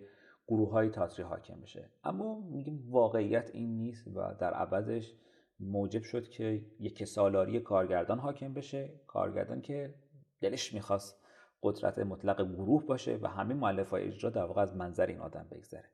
[0.53, 1.91] گروه های تئاتری حاکم بشه.
[2.05, 5.15] اما میگیم واقعیت این نیست و در عوضش
[5.61, 9.01] موجب شد که یک سالاری کارگردان حاکم بشه.
[9.07, 9.95] کارگردان که
[10.41, 11.23] دلش می‌خواست
[11.62, 15.47] قدرت مطلق گروه باشه و همه معلف های اجرا در واقع از منظر این آدم
[15.51, 15.88] بگذره.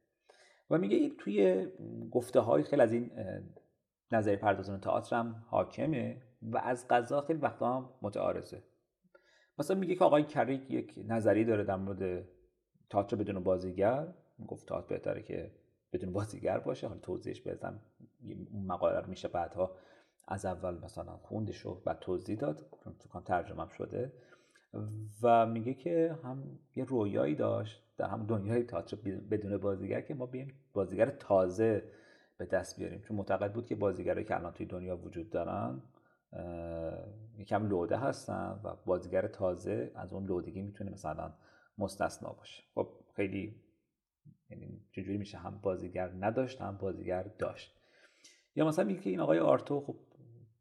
[0.70, 1.66] و میگه توی
[2.10, 3.10] گفته های خیلی از این
[4.12, 8.62] نظری پردازان تئاتر هم حاکمه و از قضا خیلی وقتا هم متعارضه.
[9.58, 12.28] مثلا میگه که آقای کریک یک نظری داره در مورد
[12.90, 14.14] تئاتر بدون بازیگر.
[14.46, 15.50] گفت تئاتر بهتره که
[15.92, 16.88] بدون بازیگر باشه.
[16.88, 17.80] حالا توضیحش بزنم
[18.52, 19.76] اون مقاله رو میشه بعدها
[20.28, 22.66] از اول مثلا خوندش و بعد توضیح داد.
[23.12, 24.12] چون ترجمه شده.
[25.22, 28.96] و میگه که هم یه رویایی داشت در هم دنیای تئاتر
[29.30, 31.82] بدون بازیگر که ما بیایم بازیگر تازه
[32.38, 33.00] به دست بیاریم.
[33.00, 35.82] چون معتقد بود که بازیگرایی که الان توی دنیا وجود دارن
[37.38, 41.32] یکم لوده هستن و بازیگر تازه از اون لودگی می‌تونه مثلا
[41.78, 42.62] مستثنا باشه.
[42.74, 43.60] خب خیلی
[44.50, 47.74] یعنی چجوری میشه هم بازیگر نداشت هم بازیگر داشت.
[48.54, 49.96] یا مثلا میگه که این آقای آرتو خب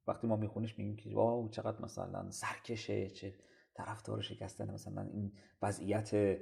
[0.08, 3.34] وقتی ما میخونیش میگیم که واو چقدر مثلا سرکشه چه
[3.74, 6.38] طرفدار شکستن مثلا این وضعیت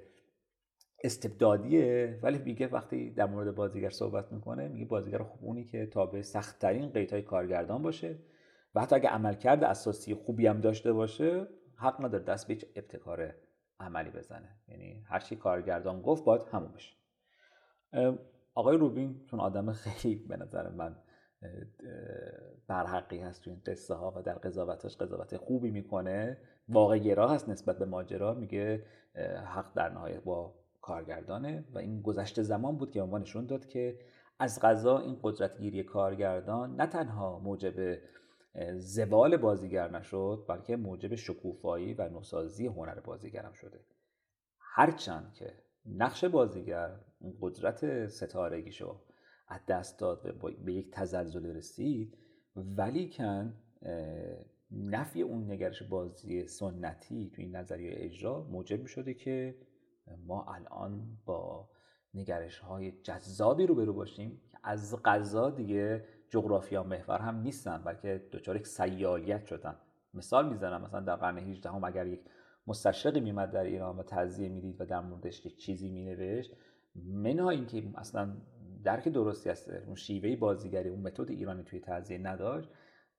[1.03, 2.19] استبدادیه.
[2.23, 6.89] ولی میگه وقتی در مورد بازیگر صحبت می‌کنه میگه بازیگر خوب اونی که تابع سختترین
[6.89, 8.19] قیدهای کارگردان باشه
[8.75, 13.35] و حتی اگه عملکرد اساسی خوبی هم داشته باشه حق نداره دست به ابتکار
[13.79, 14.59] عملی بزنه.
[14.67, 16.95] یعنی هر چی کارگردان گفت باید همون بشه.
[18.53, 20.95] آقای روبین چون آدم خیلی به نظر من
[22.67, 26.37] برحقی هست تو این قصه ها و در قضاوتش قضاوت خوبی می‌کنه
[26.69, 28.85] واقع گرا هست نسبت به ماجرا میگه
[29.45, 33.99] حق در نهایت با کارگردانه و این گذشته زمان بود که عنوان نشون داد که
[34.39, 37.99] از غذا این قدرتگیری کارگردان نه تنها موجب
[38.77, 43.79] زوال بازیگر نشد بلکه موجب شکوفایی و نوسازی هنر بازیگرم شده.
[44.59, 45.53] هرچند که
[45.85, 49.01] نقش بازیگر اون قدرت ستارگیشو
[49.47, 52.17] از دست داد و به یک تزلزل رسید.
[52.55, 53.53] ولی کن
[54.71, 59.55] نفی اون نگرش بازی سنتی تو این نظریه اجرا موجب می شده که
[60.27, 61.69] ما الان با
[62.13, 68.27] نگرش های جذابی رو برو باشیم که از غذا دیگه جغرافیا محور هم نیستن بلکه
[68.31, 69.75] دچار یک سیالیت شدن.
[70.13, 72.19] مثال می‌زنم مثلا در قرن 18 هم اگر یک
[72.67, 76.51] مستشرقی میمد در ایران و تعذیه می‌دید و در موردش یک چیزی مینوشت.
[76.95, 78.37] منها اینکه اصلا
[78.83, 82.69] درک درستی هست اون شیوه بازیگری اون متد ایرانی توی تعذیه نداشت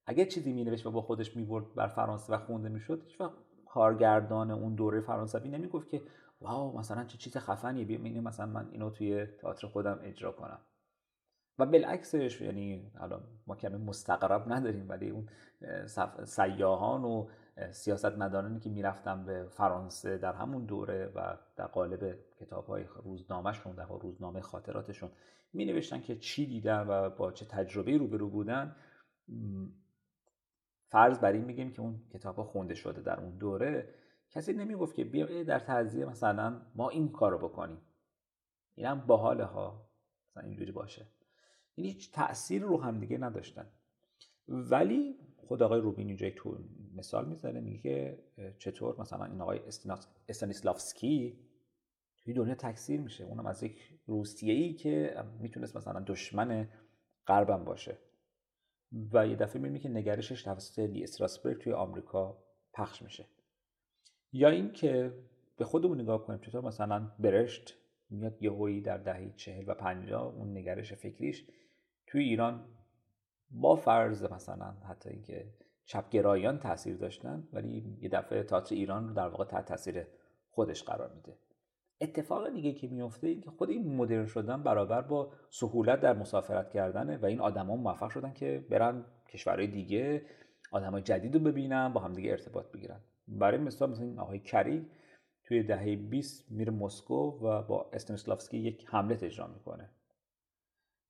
[0.06, 3.32] اگر چیزی مینوشت و با خودش می‌برد بر فرانسه و خونده می‌شد وقت
[3.66, 6.02] کارگردان اون دوره فرانسوی نمی‌گفت که
[6.40, 10.58] واو مثلا چه چیز خفنیه بیا مثلا من اینو توی تئاتر خودم اجرا کنم.
[11.58, 15.28] و بالعکسش یعنی حالا ما کمی مستقرب نداریم ولی اون
[16.24, 17.26] سیاهان و
[17.70, 23.86] سیاستمدارانی که می‌رفتن به فرانسه در همون دوره و در قالب کتاب های روزنامهشون در
[23.86, 25.10] روزنامه خاطراتشون
[25.52, 28.76] می نوشتن که چی دیدن و با چه تجربه روبرو بودن.
[30.88, 33.94] فرض بر این میگیم که اون کتاب ها خونده شده در اون دوره
[34.30, 37.80] کسی نمی‌گفت که بیا در تعذیه مثلا ما این کارو بکنیم.
[38.74, 39.88] اینم باحاله ها.
[40.30, 41.06] مثلا اینجوری باشه.
[41.74, 43.66] این هیچ تأثیر رو هم دیگه نداشتن.
[44.48, 46.42] ولی خود آقای روبین اینجا یک
[46.94, 48.18] مثال می‌زنه میگه
[48.58, 49.60] چطور مثلا این آقای
[50.28, 51.38] استانیسلافسکی
[52.24, 53.24] توی دنیا تکثیر میشه.
[53.24, 56.68] اونم از یک روسیه ای که می‌تونست مثلا دشمن
[57.26, 57.98] غربم باشه.
[59.12, 62.38] و یه دفعه می‌بینی که نگرشش توسط لی استراسبرگ توی آمریکا
[62.72, 63.26] پخش میشه.
[64.32, 65.12] یا اینکه
[65.56, 67.74] به خودمون نگاه کنیم چطور مثلا برشت
[68.10, 71.46] میاد یهویی در دهه چهل و پنجاه اون نگرش فکریش
[72.06, 72.64] توی ایران
[73.50, 75.46] با فرض مثلا حتی اینکه
[75.84, 80.06] چپگرایان تاثیر داشتن ولی یه دفعه تئاتر ایران رو در واقع تحت تاثیر
[80.50, 81.38] خودش قرار میده.
[82.00, 86.70] اتفاق دیگه که میفته این که خود این مدرن شدن برابر با سهولت در مسافرت
[86.70, 90.26] کردنه و این آدما موفق شدن که برن کشورهای دیگه
[90.70, 93.00] آدمای جدید رو ببینن با همدیگه ارتباط بگیرن.
[93.28, 94.86] برای مثال مثلا این آقای کری
[95.44, 99.90] توی دهه 20 میره مسکو و با استنسلافسکی یک حمله اجرا می‌کنه.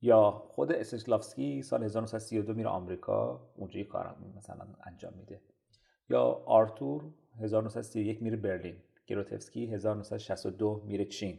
[0.06, 5.40] یا خود استنسلافسکی سال 1932 میره آمریکا اونجا کار مثلا انجام میده.
[6.08, 7.04] یا آرتور
[7.40, 11.38] 1931 میره برلین گروتفسکی 1962 میره چین.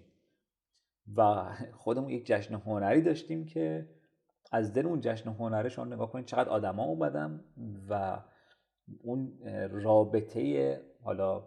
[1.15, 3.89] و خودمون یک جشن هنری داشتیم که
[4.51, 7.43] از دل اون جشن هنری شما نگاه کنید چقدر آدما اومدن
[7.89, 8.19] و
[9.03, 9.39] اون
[9.71, 11.43] رابطه حالا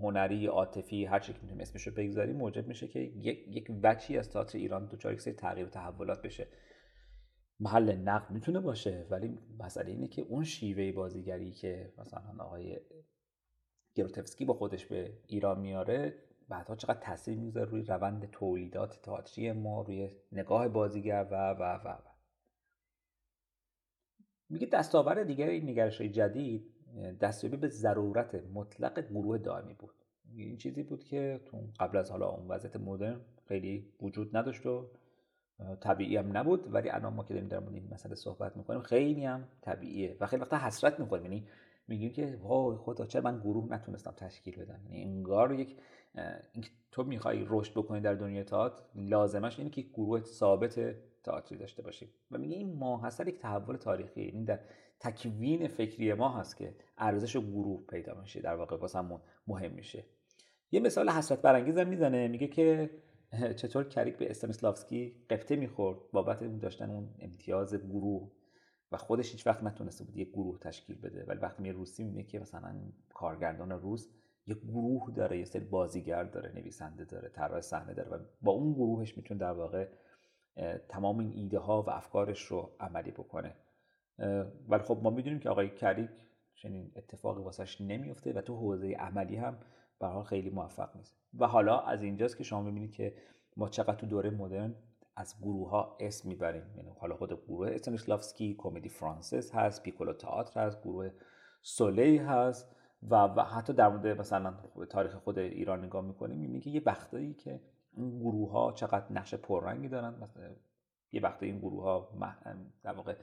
[0.00, 4.18] هنری عاطفی هر چی که می‌تونیم اسمش رو بگذاریم موجب میشه که یک یک وچی
[4.18, 6.48] از تئاتر ایران دچار یک سری تغییر و تحولات بشه
[7.60, 12.80] محل نقد می‌تونه باشه ولی مسئله اینه که اون شیوه بازیگری که مثلا آقای
[13.94, 16.14] گروتفسکی با خودش به ایران میاره
[16.48, 21.88] بعدها چقدر تاثیر می‌ذاره روی روند تولیدات تئاتری ما روی نگاه بازیگر و و و,
[21.88, 22.16] و.
[24.48, 26.75] میگه دستاورد دیگر این نگرش های جدید
[27.20, 29.94] دستیابی به ضرورت مطلق گروه دائمی بود.
[30.36, 34.86] این چیزی بود که تو قبل از حالا اون وضعیت مدرن خیلی وجود نداشت و
[35.80, 36.74] طبیعی هم نبود.
[36.74, 40.26] ولی الان ما که داریم در مورد این مسئله صحبت می‌کنیم خیلی هم طبیعیه و
[40.26, 41.48] خیلی وقتا حسرت می‌کنیم یعنی
[41.88, 45.76] میگیم که وای خدا چرا من گروه نتونستم تشکیل بدم؟ یعنی انگار یک
[46.90, 52.08] تو می‌خوای رشد بکنی در دنیای تئاتر لازمش اینه که گروه ثابت تئاتری داشته باشیم
[52.30, 54.20] و میگه این ماحصل یک تحول تاریخی.
[54.20, 54.60] این در
[55.00, 60.04] تکوین فکری ما هست که ارزش گروه پیدا میشه در واقع واسمون مهم میشه.
[60.70, 62.90] یه مثال حسرت برانگیز هم می‌زنه میگه که
[63.60, 68.30] چطور کریک به استانیسلافسکی قفته می‌خورد بابت داشتن اون امتیاز گروه
[68.92, 71.24] و خودش هیچ وقت نتونسته بود یک گروه تشکیل بده.
[71.24, 72.74] ولی وقتی می روسی می‌بینه که مثلا
[73.14, 74.08] کارگردان روس
[74.46, 78.72] یک گروه داره یه سری بازیگر داره نویسنده داره طراح صحنه داره و با اون
[78.72, 79.88] گروهش می‌تونه در واقع
[80.88, 83.54] تمام این ایده ها و افکارش رو عملی بکنه.
[84.68, 86.10] ولی خب ما می‌دونیم که آقای کریک
[86.54, 89.58] چنین اتفاقی واسش نمیفته و تو حوزه عملی هم
[89.98, 91.16] به حال خیلی موفق نیست.
[91.38, 93.14] و حالا از اینجاست که شما می‌بینید که
[93.56, 94.74] ما چقدر تو دوره مدرن
[95.16, 96.62] از گروه ها اسم می‌بریم.
[96.76, 101.10] یعنی حالا خود گروه استانیسلافسکی کمدی فرانسیس هست پیکولو تئاتر هست گروه
[101.62, 102.76] سولی هست
[103.10, 104.54] و, حتی در مورد مثلا
[104.90, 107.60] تاریخ خود ایران نگاه می‌کنیم می‌بینیم که یه وقتایی که
[107.92, 110.14] این گروه ها چقدر نقش پررنگی دارن.
[110.20, 110.50] مثلا
[111.12, 112.08] یه وقتی این گروه ها
[112.82, 113.14] در واقع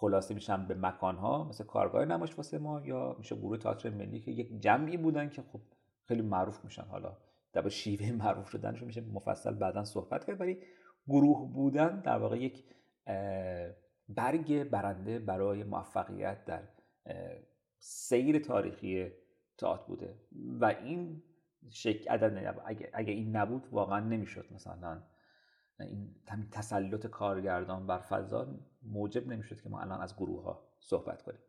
[0.00, 4.20] خلاصه میشن به مکان ها مثل کارگاه نمایش واسه ما یا میشه گروه تئاتر ملی
[4.20, 5.60] که یک جمعی بودن که خب
[6.04, 6.82] خیلی معروف میشن.
[6.82, 7.16] حالا
[7.52, 10.58] در شیوه معروف شدنشون میشه مفصل بعدا صحبت کرد ولی
[11.08, 12.64] گروه بودن در واقع یک
[14.08, 16.62] برگ برنده برای موفقیت در
[17.78, 19.12] سیر تاریخی
[19.58, 20.14] تئاتر بوده.
[20.60, 21.22] و این
[22.10, 25.02] عدد اگه, اگه این نبود واقعا نمی‌شد مثلا
[25.80, 26.14] این
[26.50, 31.40] تسلط کارگردان بر فضا موجب نمی‌شد که ما الان از گروه ها صحبت کنیم.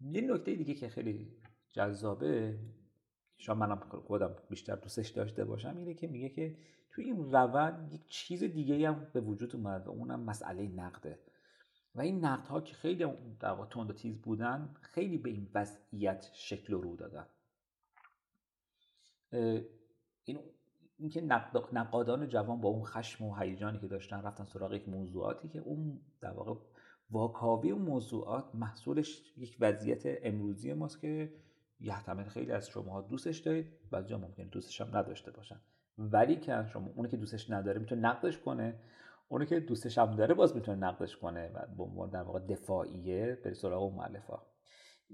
[0.00, 1.36] یه نکته دیگه که خیلی
[1.72, 2.58] جذابه
[3.38, 6.58] شاید منم خودم بیشتر دوستش داشته باشم اینه که میگه که
[6.90, 11.18] توی این روند یک چیز دیگه هم به وجود اومد و اونم مسئله نقده.
[11.94, 13.04] و این نقد ها که خیلی
[13.40, 17.26] در تند و تیز بودن خیلی به این وضعیت شکل رو دادن.
[20.24, 20.38] این
[20.98, 21.20] اینکه
[21.72, 26.00] نقادان جوان با اون خشم و هیجانی که داشتن رفتن سراغ یک موضوعاتی که اون
[26.20, 26.54] در واقع
[27.10, 31.32] واکاوی اون موضوعات محصولش یک وضعیت امروزی ماست که
[31.80, 35.60] یحتمل خیلی از شما دوستش دارید بعضی ممکن دوستش هم نداشته باشن.
[35.98, 38.80] ولی که شما اونی که دوستش نداره می‌تونه نقدش کنه.
[39.28, 43.54] اونی که دوستش هم داره باز می‌تونه نقدش کنه و به در واقع دفاعیه بری
[43.54, 44.42] سراغ اون مؤلفا.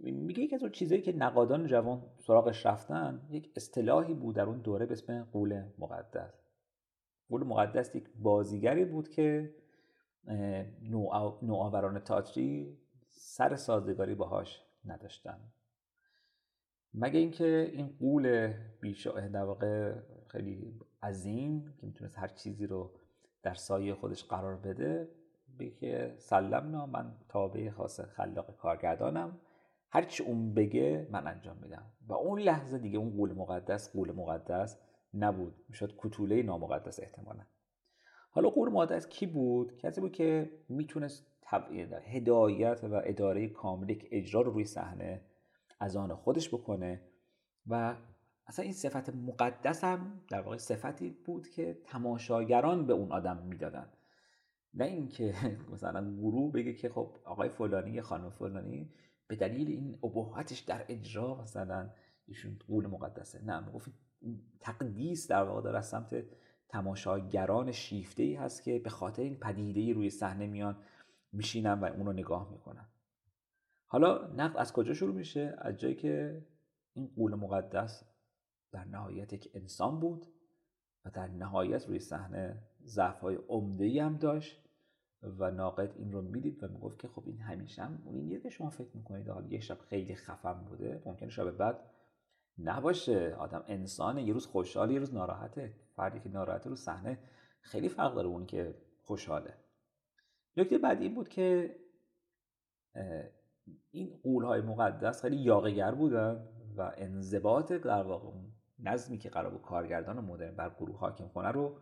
[0.00, 4.58] میگه یکی از اون چیزایی که نقادان جوان سراغش رفتن یک اصطلاحی بود در اون
[4.58, 6.34] دوره به اسم قول مقدس.
[7.28, 9.54] قول مقدس یک بازیگری بود که
[11.42, 15.40] نوآوران تئاتری سر سازگاری باهاش نداشتن.
[16.94, 19.94] مگه اینکه این قول بیشا در واقع
[20.26, 22.90] خیلی عظیم که می‌تونست هر چیزی رو
[23.42, 25.08] در سایه خودش قرار بده
[25.58, 29.40] به که سلمنا من تابع خاص خلاق کارگردانم.
[29.90, 31.82] هرچی اون بگه من انجام میدم.
[32.08, 34.78] و اون لحظه دیگه اون قول مقدس قول مقدس
[35.14, 35.54] نبود.
[35.68, 37.42] می‌شد کتوله نامقدس احتمالا.
[38.30, 41.26] حالا قول مقدس کی بود؟ کسی بود که می‌تونست
[42.06, 45.20] هدایت و اداره کامل اجرا رو روی صحنه
[45.80, 47.00] از آن خودش بکنه.
[47.66, 47.96] و
[48.46, 53.88] اصلا این صفت مقدس هم در واقع صفتی بود که تماشاگران به اون آدم می‌دادن.
[54.74, 55.34] نه اینکه
[55.72, 58.90] مثلا گروه بگه که خب آقای فلانی یا خانم فلانی
[59.30, 61.90] به دلیل این ابهتش در اجرا مثلا
[62.26, 63.44] ایشون قول مقدسه.
[63.44, 63.90] نه گفت
[64.60, 66.24] تقدیس در واقع داره از سمت
[66.68, 70.76] تماشاگران شیفته ای هست که به خاطر این پدیده روی صحنه میان
[71.32, 72.88] میشینن و اون نگاه می‌کنن.
[73.86, 76.46] حالا نقد از کجا شروع میشه؟ از جایی که
[76.92, 78.04] این قول مقدس
[78.72, 80.26] در نهایت یک انسان بود
[81.04, 84.69] و در نهایت روی صحنه ضعف های عمده هم داشت.
[85.22, 88.50] و ناقد این رو می‌دید و می‌گفت که خب این همیشه هم اون اینیه که
[88.50, 91.80] شما فکر می‌کنید حالا یه شب خیلی خفم بوده ممکنه شب بعد
[92.58, 93.34] نباشه.
[93.38, 95.74] آدم انسانه یه روز خوشحاله یه روز ناراحته.
[95.96, 97.18] فردی که ناراحته رو صحنه
[97.60, 99.54] خیلی فرق داره اون که خوشحاله.
[100.56, 101.76] نکته بعدی این بود که
[103.90, 108.30] این قولهای مقدس خیلی یاقگر بودن و انضباط در واقع
[108.78, 111.76] نظمی که قرار بود کارگردان مدرن بر گروه حاکم کنه رو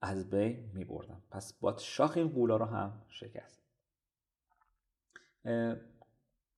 [0.00, 3.62] از بین می بردن پس با شاخ این قولا رو هم شکست.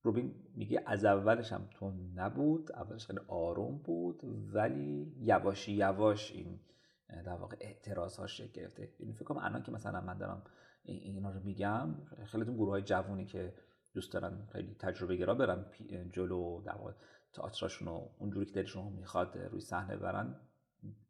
[0.02, 4.20] روبین میگه از اولش هم تون نبود اولش خیلی آروم بود
[4.54, 6.60] ولی یواشی یواش این
[7.08, 8.92] در واقع اعتراض ها شکل گرفته.
[8.98, 10.42] یعنی فکر کنم الان که مثلا من دارم
[10.84, 13.54] اینا رو میگم خیلی اون گروه های جوونی که
[13.94, 15.66] دوست دارن خیلی تجربه گرا برن
[16.12, 16.92] جلو در واقع
[17.32, 20.40] تئاترشون رو اونجوری که دلشون می‌خواد روی صحنه برن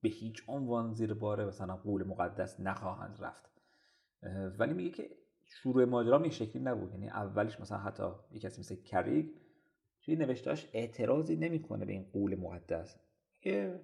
[0.03, 3.51] به هیچ عنوان زیر بار مثلا قول مقدس نخواهند رفت.
[4.59, 5.11] ولی میگه که
[5.47, 6.93] شروع ماجرا این شکلی نبود.
[6.93, 9.27] یعنی اولش مثلا حتی یه کسی مثل کریگ
[10.03, 12.99] توی نوشتاش اعتراضی نمی‌کنه به این قول مقدس.
[13.45, 13.81] یه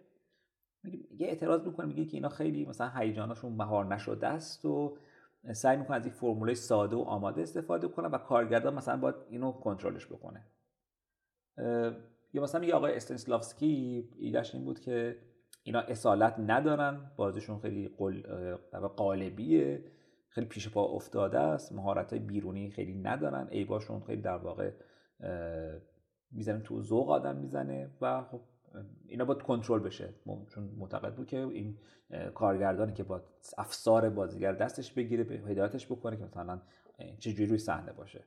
[1.11, 4.98] یه اعتراض می‌کنه میگه که اینا خیلی مثلا هیجاناشون مهار نشده است و
[5.53, 9.53] سعی می‌کنه از یک فرموله ساده و آماده استفاده کنه و کارگردان مثلا باید اینو
[9.53, 10.46] کنترلش بکنه.
[12.33, 15.18] یا مثلا یه آقای استنسلافسکی ایدهش این بود که
[15.68, 17.11] اینا اصالت ندارن.
[17.16, 17.88] بازیشون خیلی
[18.96, 19.85] قالبیه.
[20.28, 21.72] خیلی پیش پا افتاده است.
[21.72, 23.48] مهارت های بیرونی خیلی ندارن.
[23.50, 24.72] ایباشون خیلی در واقع
[26.31, 28.40] می‌زنن تو ذوق آدم می‌زنه و خب
[29.07, 30.14] اینا باید کنترل بشه.
[30.54, 31.78] چون معتقد بود که این
[32.35, 33.22] کارگردانی که با
[33.59, 36.62] افسار بازیگر دستش بگیره به هدایتش بکنه که مثلا
[37.18, 38.24] چجوری روی صحنه باشه.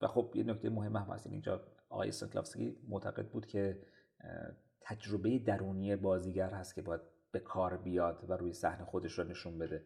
[0.00, 1.26] و خب یه نکته مهم هم هست.
[1.26, 3.82] اینجا آقای سنکلافسکی معتقد بود که
[4.80, 7.00] تجربه درونی بازیگر هست که باید
[7.32, 9.84] به کار بیاد و روی صحنه خودش رو نشون بده.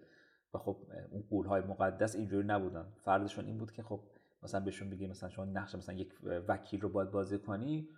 [0.55, 0.77] و خب
[1.11, 2.93] اون قولهای مقدس اینجوری نبودن.
[3.05, 4.01] فردشون این بود که خب
[4.43, 6.12] مثلا بهشون بگی مثلا شما نقش مثلا یک
[6.49, 7.88] وکیل رو باید بازی کنی.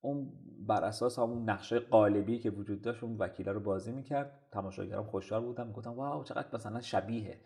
[0.00, 0.32] اون
[0.66, 4.40] بر اساس همون نقشه قالبی که وجود داشت اون وکیل رو بازی می‌کرد.
[4.52, 7.40] تماشاگرام خوشحال بودن می‌گفتن واو چقدر مثلا شبیه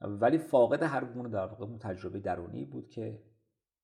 [0.00, 3.22] ولی فاقد هر گونه در واقع اون تجربه درونی بود که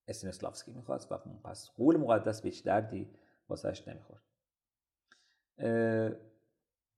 [0.09, 1.13] اسنسلافسکی می‌خواست.
[1.13, 3.11] و پس قول مقدس به دردی
[3.49, 4.23] واسهش نمی‌خورد.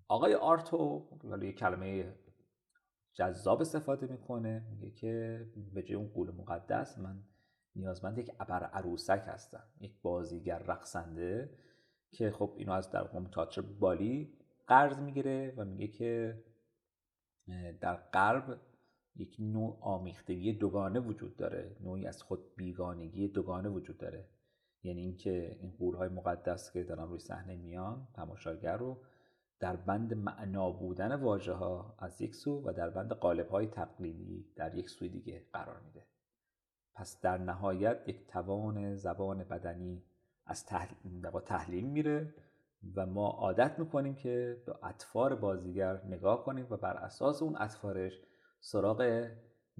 [0.08, 1.08] آقای آرتو
[1.42, 2.14] یه کلمه
[3.12, 7.22] جذاب استفاده می‌کنه میگه که به جای اون قول مقدس من
[7.76, 11.58] نیازمند یک ابر عروسک هستم یک بازیگر رقصنده
[12.10, 13.30] که خب اینو از در قوم
[13.78, 16.42] بالی قرض می‌گیره و میگه که
[17.80, 18.60] در غرب
[19.16, 24.28] یک نوع آمیختگی دوگانه وجود داره نوعی از خود بیگانگی دوگانه وجود داره.
[24.82, 29.00] یعنی اینکه این قولهای مقدس که دارن روی صحنه میان تماشاگر رو
[29.60, 34.46] در بند معنا بودن واژه ها از یک سو و در بند قالب های تقلیدی
[34.56, 36.06] در یک سوی دیگه قرار میده.
[36.94, 40.02] پس در نهایت یک توان زبان بدنی
[40.46, 42.34] از تحلیل, تحلیل میره
[42.96, 48.20] و ما عادت می‌کنیم که به اطفار بازیگر نگاه کنیم و بر اساس اون اطفارش
[48.60, 49.28] سراغ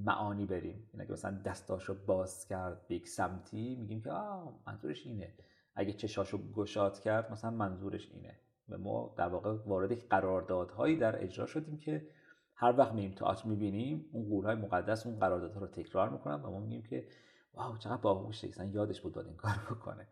[0.04, 0.88] معانی بریم.
[0.92, 5.34] یعنی اگه مثلا دستاشو باز کرد به یک سمتی میگیم که آه منظورش اینه.
[5.74, 8.38] اگه چشاشو گشاد کرد مثلا منظورش اینه.
[8.68, 12.06] و ما در واقع وارد قراردادهایی در اجرا شدیم که
[12.54, 16.60] هر وقت میریم تئاتر می‌بینیم اون قولهای مقدس اون قراردادها رو تکرار می‌کنن و ما
[16.60, 17.06] میگیم که
[17.54, 20.06] واو چقدر باهوشه مثلا یادش بود این کار بکنه.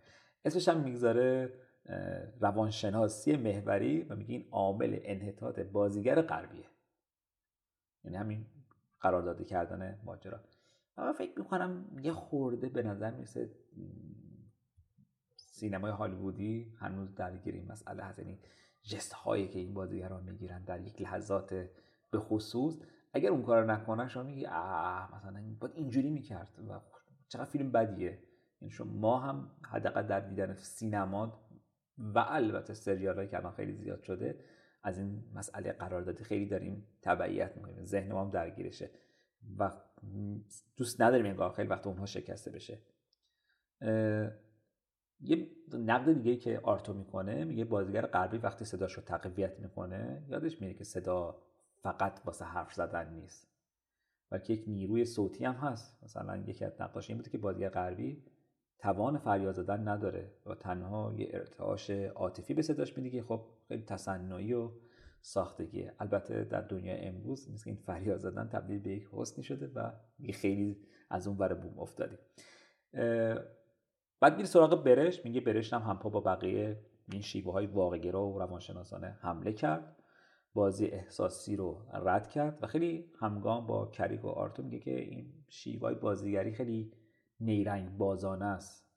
[0.45, 1.53] اسمش هم می‌گذاره
[2.41, 6.64] روانشناسی محوری و میگه این عامل انحطاط بازیگر غربیه.
[8.05, 8.47] یعنی همین
[9.01, 10.40] قراردادی کردن ماجرا.
[10.96, 13.51] من فکر می‌کنم یه خورده به نظر می‌رسه
[15.36, 18.18] سینمای هالیوودی هنوز درگیر این مسئله هست.
[18.18, 18.38] یعنی
[18.82, 21.55] جست هایی که این بازیگران می‌گیرن در یک لحظات
[22.11, 22.78] به خصوص
[23.12, 26.80] اگر اون کار نکنن شما میگی آه مثلا باید اینجوری می‌کرد و
[27.28, 28.22] چقدر فیلم بدیه.
[28.61, 31.40] یعنی شما ما هم حداقل در دیدن سینما
[31.99, 34.44] و البته سریال که الان خیلی زیاد شده
[34.82, 37.84] از این مسئله قراردادی خیلی داریم تبعیت می‌کنیم.
[37.84, 38.90] ذهن ما هم درگیرشه.
[39.58, 39.72] و
[40.76, 42.78] دوست نداریم انگار خیلی وقت اونها شکسته بشه.
[45.20, 50.60] یه نقد دیگه که آرتو می‌کنه میگه بازیگر غربی وقتی صداش رو تقویت می‌کنه یادش
[50.60, 51.42] میره که صدا
[51.82, 53.48] فقط واسه حرف زدن نیست.
[54.30, 56.04] بلکه یک نیروی صوتی هم هست.
[56.04, 58.22] مثلا یکی از نقداش این بوده که بازیگر غربی
[58.78, 63.82] توان فریاد زدن نداره و تنها یه ارتعاش عاطفی به صداش میده که خب خیلی
[63.82, 64.70] تصنعی و
[65.20, 65.94] ساختگیه.
[65.98, 69.92] البته در دنیای امروز مثل این فریاد زدن تبدیل به یک حسنی شده و
[70.34, 70.76] خیلی
[71.10, 72.18] از اون ور بوم افتادیم
[74.20, 76.78] بعد میره سراغ برش میگه برش هم همپا با بقیه
[77.12, 79.96] این شیوه های واقعگرا و روانشناسانه حمله کرد.
[80.54, 85.32] بازی احساسی رو رد کرد و خیلی همگام با کریک و آرتو میگه که این
[85.48, 86.92] شیوه بازیگری خیلی
[87.41, 88.89] نیرنگ بازانه است.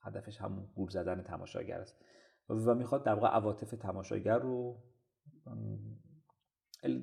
[0.00, 2.04] هدفش همون گور زدن تماشاگر است.
[2.48, 4.82] و می‌خواد در واقع عواطف تماشاگر رو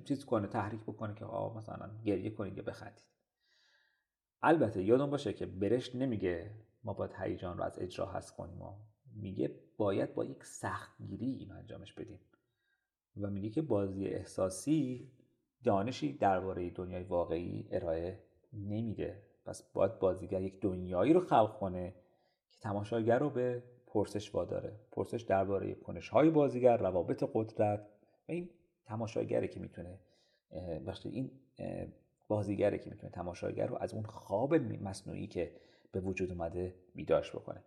[0.06, 3.04] چیز کنه تحریک بکنه که آقا مثلا گریه کنید یا بخندید.
[4.42, 6.52] البته یادم باشه که برش نمیگه
[6.84, 8.60] ما باید هیجان رو از اجرا حذف کنیم.
[9.16, 12.20] میگه باید با یک سختگیری این انجامش بدیم.
[13.18, 15.12] و میگه که بازی احساسی
[15.64, 18.24] دانشی درباره دنیای واقعی ارائه
[18.54, 19.28] نمیده.
[19.50, 21.93] پس باید بازیگر یک دنیایی رو خلق کنه
[22.52, 24.80] که تماشاگر رو به پرسش واداره.
[24.91, 27.80] پرسش درباره کنش های بازیگر روابط قدرت
[28.28, 28.50] و این
[28.86, 30.00] تماشاگره که می‌تونه
[31.06, 31.32] این
[32.28, 35.56] بازیگره که می‌تونه تماشاگر رو از اون خواب مصنوعی که
[35.91, 37.64] به وجود اومده بیدارش بکنه.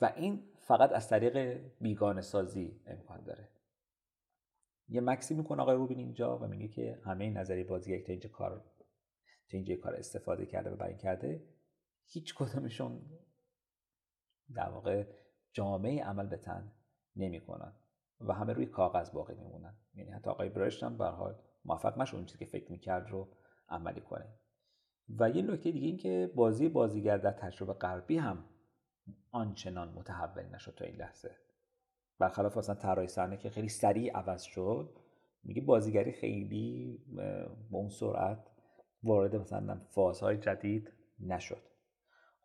[0.00, 3.48] و این فقط از طریق بیگانه سازی امکان داره.
[4.88, 8.64] یه مکسی می‌کنه آقای روبین اینجا و میگه که همه نظری بازیگر که اینجا کار
[9.56, 11.42] اینجا کار استفاده کرده و بیان کرده
[12.04, 13.00] هیچ کدومشون
[14.54, 15.06] در واقع
[15.52, 16.72] جامعه عمل به تن
[17.16, 17.72] نمی‌کنن
[18.20, 19.74] و همه روی کاغذ باقی میمونن.
[19.94, 23.28] یعنی حتی آقای برشت هم به حال موفق نشد اون چیزی که فکر می‌کرد رو
[23.68, 24.26] عملی کنه.
[25.18, 28.44] و یه نکته دیگه این که بازی بازیگر در تجربه غربی هم
[29.30, 31.36] آنچنان متحول نشد تا این لحظه.
[32.18, 34.98] برخلاف مثلا طراحی صحنه که خیلی سریع عوض شد
[35.42, 36.98] میگه بازیگری خیلی
[37.70, 38.50] با اون سرعت
[39.02, 41.62] وارد مثلا فازهای جدید نشد.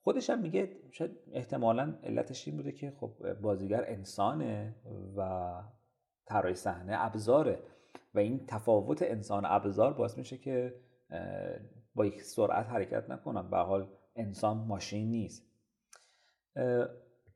[0.02, 4.76] خودش هم میگه شاید احتمالا علتش این بوده که خب بازیگر انسانه
[5.18, 5.52] و
[6.26, 7.64] طراحی صحنه ابزاره
[8.14, 10.82] و این تفاوت انسان ابزار باعث میشه که
[11.96, 15.48] با یک سرعت حرکت نکنم به حال انسان ماشین نیست.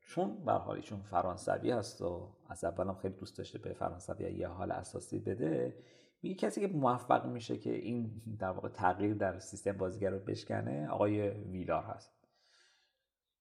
[0.07, 4.47] چون به حال ایشون فرانسوی هست و از اولم خیلی دوست داشته به فرانسوی یه
[4.47, 5.77] حال اساسی بده
[6.21, 10.87] میگه کسی که موفق میشه که این در واقع تغییر در سیستم بازیگر رو بشکنه
[10.87, 12.13] آقای ویلار هست.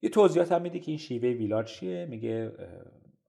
[0.03, 2.07] یه توضیحات هم میده که این شیوه ویلار چیه.
[2.07, 2.53] میگه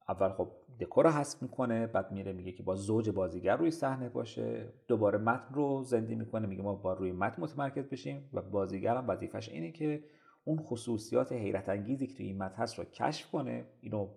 [0.10, 4.10] اول خب دکور رو حذف می‌کنه بعد میره میگه که با زوج بازیگر روی صحنه
[4.10, 4.74] باشه.
[4.88, 9.10] دوباره متن رو زنده می‌کنه میگه ما با روی متن متمرکز بشیم و بازیگر هم
[9.10, 10.04] وظیفش اینه که
[10.44, 13.66] اون خصوصیات حیرت انگیزی که توی این متن هست رو کشف کنه.
[13.82, 14.08] اینو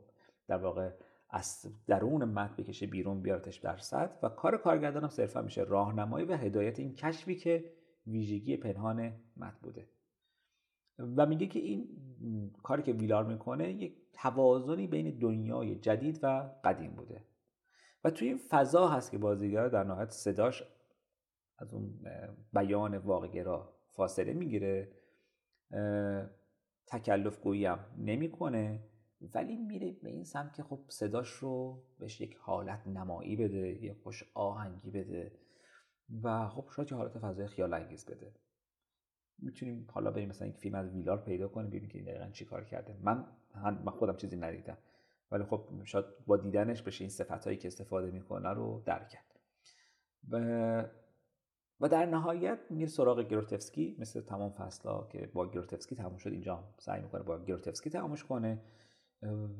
[0.48, 0.90] در واقع
[1.32, 6.26] از درون متن بکشه بیرون بیارتش در سطح و کار کارگردان هم صرفا میشه راهنمایی
[6.26, 7.72] و هدایت این کشفی که
[8.06, 9.88] ویژگی پنهان متن بوده.
[11.16, 11.88] و میگه که این
[12.62, 17.24] کاری که ویلار می‌کنه یک توازنی بین دنیای جدید و قدیم بوده.
[18.04, 20.62] و توی این فضا هست که بازیگر در نهایت صداش
[21.58, 22.00] از اون
[22.52, 24.92] بیان واقعگرا فاصله می‌گیره.
[26.86, 28.80] تکلف گویی هم نمی‌کنه.
[29.34, 33.94] ولی میره به این سمت که خب صداش رو بهش یک حالت نمایی بده یه
[33.94, 35.32] خوش آهنگی بده
[36.22, 38.32] و خب شاید یه حالت فضای خیال انگیز بده.
[39.38, 42.44] می‌تونیم حالا بریم مثلا یک فیلم از ویلار پیدا کنیم ببینیم که این دقیقا چی
[42.44, 42.96] کار کرده.
[43.02, 44.78] من من خودم چیزی ندیدم.
[45.30, 49.40] ولی خب شاید با دیدنش بشه این صفت هایی که استفاده می‌کنه رو درک کرد
[50.30, 50.84] و
[51.80, 56.30] و در نهایت میره سراغ گروتفسکی مثل تمام فصلا که با گروتفسکی تموم شد.
[56.30, 58.62] اینجا سعی می‌کنه با گروتفسکی تمامش کنه.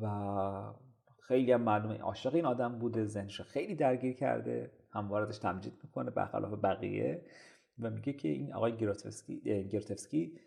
[0.01, 0.75] و
[1.21, 6.65] خیلی هم معلومه عاشق این آدم بوده زنش خیلی درگیر کرده هموارتش تمجید می‌کنه برخلاف
[6.65, 7.27] بقیه
[7.79, 10.41] و میگه که این آقای گروتفسکی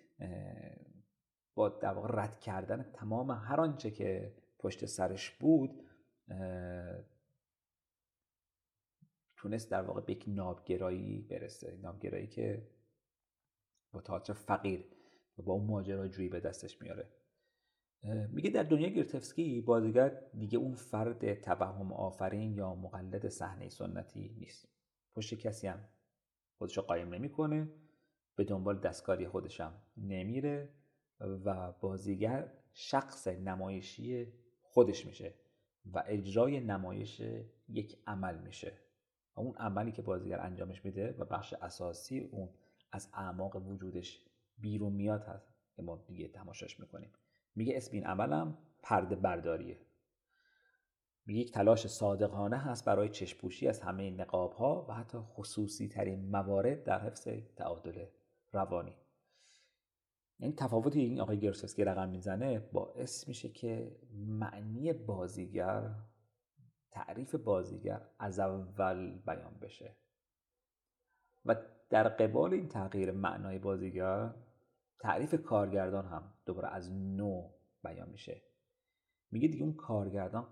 [1.56, 5.84] با در واقع رد کردن تمام هر آنچه که پشت سرش بود
[9.38, 11.78] تونست در واقع به یک نابگرایی برسه.
[11.82, 12.68] نابگرایی که
[13.92, 14.86] با تئاتر فقیر
[15.38, 17.10] و با اون ماجراجویی به دستش میاره.
[18.04, 24.68] میگه در دنیای گرتفسکی بازیگر دیگه اون فرد توهم آفرین یا مقلد صحنه سنتی نیست.
[25.16, 25.80] پشت کسی هم
[26.58, 27.70] خودش قایم نمی‌کنه
[28.36, 30.70] به دنبال دستکاری خودشم نمیره
[31.20, 35.34] و بازیگر شخص نمایشی خودش میشه
[35.94, 37.22] و اجرای نمایش
[37.70, 38.74] یک عمل میشه.
[39.36, 42.50] و اون عملی که بازیگر انجامش میده و بخش اساسی اون
[42.92, 44.26] از اعماق وجودش
[44.58, 47.12] بیرون میاد هست که ما دیگه تماشاش می‌کنیم.
[47.56, 49.80] میگه اسم این عملم پرده برداریه.
[51.26, 56.30] میگه یک تلاش صادقانه هست برای چشپوشی از همه نقاب ها و حتی خصوصی ترین
[56.30, 58.06] موارد در حفظ تعادل
[58.52, 58.94] روانی.
[60.40, 65.96] این تفاوتی این آقای گرسوسکی رقم می‌زنه باعث میشه که معنی بازیگر
[66.92, 69.96] تعریف بازیگر از اول بیان بشه.
[71.46, 71.56] و
[71.90, 74.34] در قبال این تغییر معنای بازیگر
[75.00, 77.50] تعریف کارگردان هم دوباره از نو
[77.84, 78.42] بیان میشه.
[79.32, 80.44] میگه دیگه اون کارگردان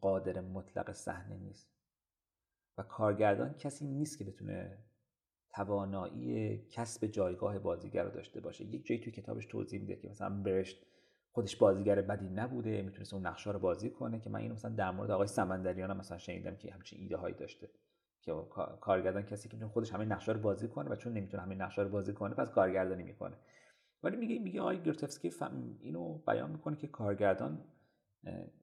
[0.00, 1.70] قادر مطلق صحنه نیست.
[2.78, 4.78] و کارگردان کسی نیست که بتونه
[5.50, 8.64] توانایی کسب جایگاه بازیگر رو داشته باشه.
[8.64, 10.86] یک جایی توی کتابش توضیح میده که مثلا برشت
[11.32, 14.90] خودش بازیگر بدی نبوده می‌تونست اون نقشه رو بازی کنه که من اینو مثلا در
[14.90, 17.70] مورد آقای سمندریان هم مثلا شنیدم که همچین ایده هایی داشته.
[18.22, 18.32] که
[18.80, 21.88] کارگردان کسی که خودش همه نقشه رو بازی کنه و چون نمی‌تونه همه نقشه رو
[21.88, 23.36] بازی کنه پس کارگردانی می‌کنه.
[24.04, 25.30] ولی میگه میگه آقای گرتفسکی
[25.80, 27.64] اینو بیان می‌کنه که کارگردان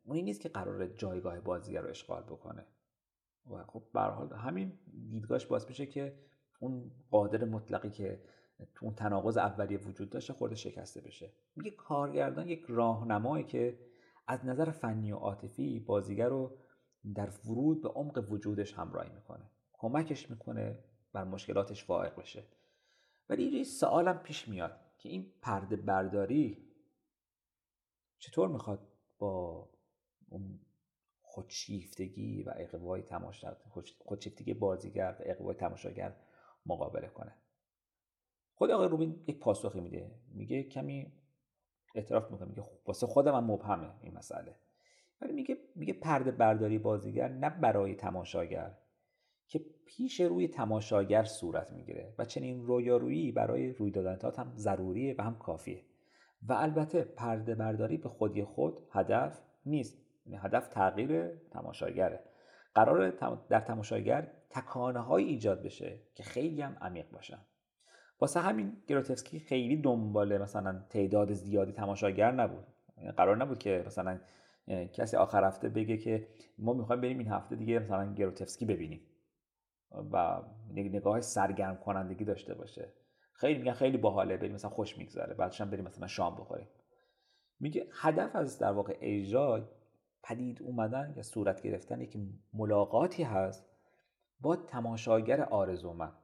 [0.03, 2.65] اونی نیست که قرار جایگاه بازیگر رو اشغال بکنه.
[3.51, 4.79] و خب به حال همین
[5.09, 6.19] دیدگاهش باعث میشه که
[6.59, 8.23] اون قادر مطلقی که
[8.75, 11.33] تو اون تناقض اولیه وجود داشته خورده شکسته بشه.
[11.55, 13.79] میگه کارگردان یک راهنمایی که
[14.27, 16.57] از نظر فنی و عاطفی بازیگر رو
[17.15, 19.51] در ورود به عمق وجودش همراهی می‌کنه.
[19.73, 20.83] کمکش می‌کنه
[21.13, 22.43] بر مشکلاتش فائق بشه.
[23.29, 24.90] ولی یه سوالم پیش میاد.
[25.01, 26.67] که این پرده برداری
[28.19, 28.87] چطور می‌خواد
[29.19, 29.69] با
[30.29, 30.59] اون
[31.21, 33.55] خودشیفتگی و اقوای تماشا
[33.99, 36.15] خودشیفتگی بازیگر و اقوای تماشاگر
[36.65, 37.35] مقابله کنه؟
[38.53, 40.11] خود آقای روبین یک پاسخی میده.
[40.27, 41.13] میگه کمی
[41.95, 42.49] اعتراف می‌کنه.
[42.49, 44.55] میگه واسه خودم هم مبهمه این مسئله.
[45.21, 48.77] ولی میگه میگه پرده برداری بازیگر نه برای تماشاگر.
[49.51, 55.23] که پیش روی تماشاگر صورت می‌گیره و چنین رویارویی برای روی دادن هم ضروریه و
[55.23, 55.81] هم کافیه.
[56.47, 62.19] و البته پرده برداری به خودی خود هدف نیست یعنی هدف تغییر تماشاگره.
[62.75, 63.09] قرار
[63.49, 67.39] در تماشاگر تکانه های ایجاد بشه که خیلی هم عمیق باشن.
[68.21, 72.63] واسه همین گروتفسکی خیلی دنبال مثلا تعداد زیادی تماشاگر نبود.
[72.97, 74.19] یعنی قرار نبود که مثلا
[74.67, 76.27] کسی آخر هفته بگه که
[76.57, 79.01] ما می‌خوایم بریم این هفته دیگه مثلا گروتفسکی ببینیم.
[80.11, 80.41] و
[80.73, 82.93] نگاه سرگرم کنندگی داشته باشه.
[83.33, 86.67] خیلی میگن خیلی باحاله بریم مثلا خوش میگذره بعدش هم بریم مثلا شام بخوریم.
[87.59, 89.69] میگه هدف از در واقع اجرا
[90.23, 92.17] پدید اومدن یا صورت گرفتن یک
[92.53, 93.65] ملاقاتی هست
[94.39, 96.17] با تماشاگر آرزومند.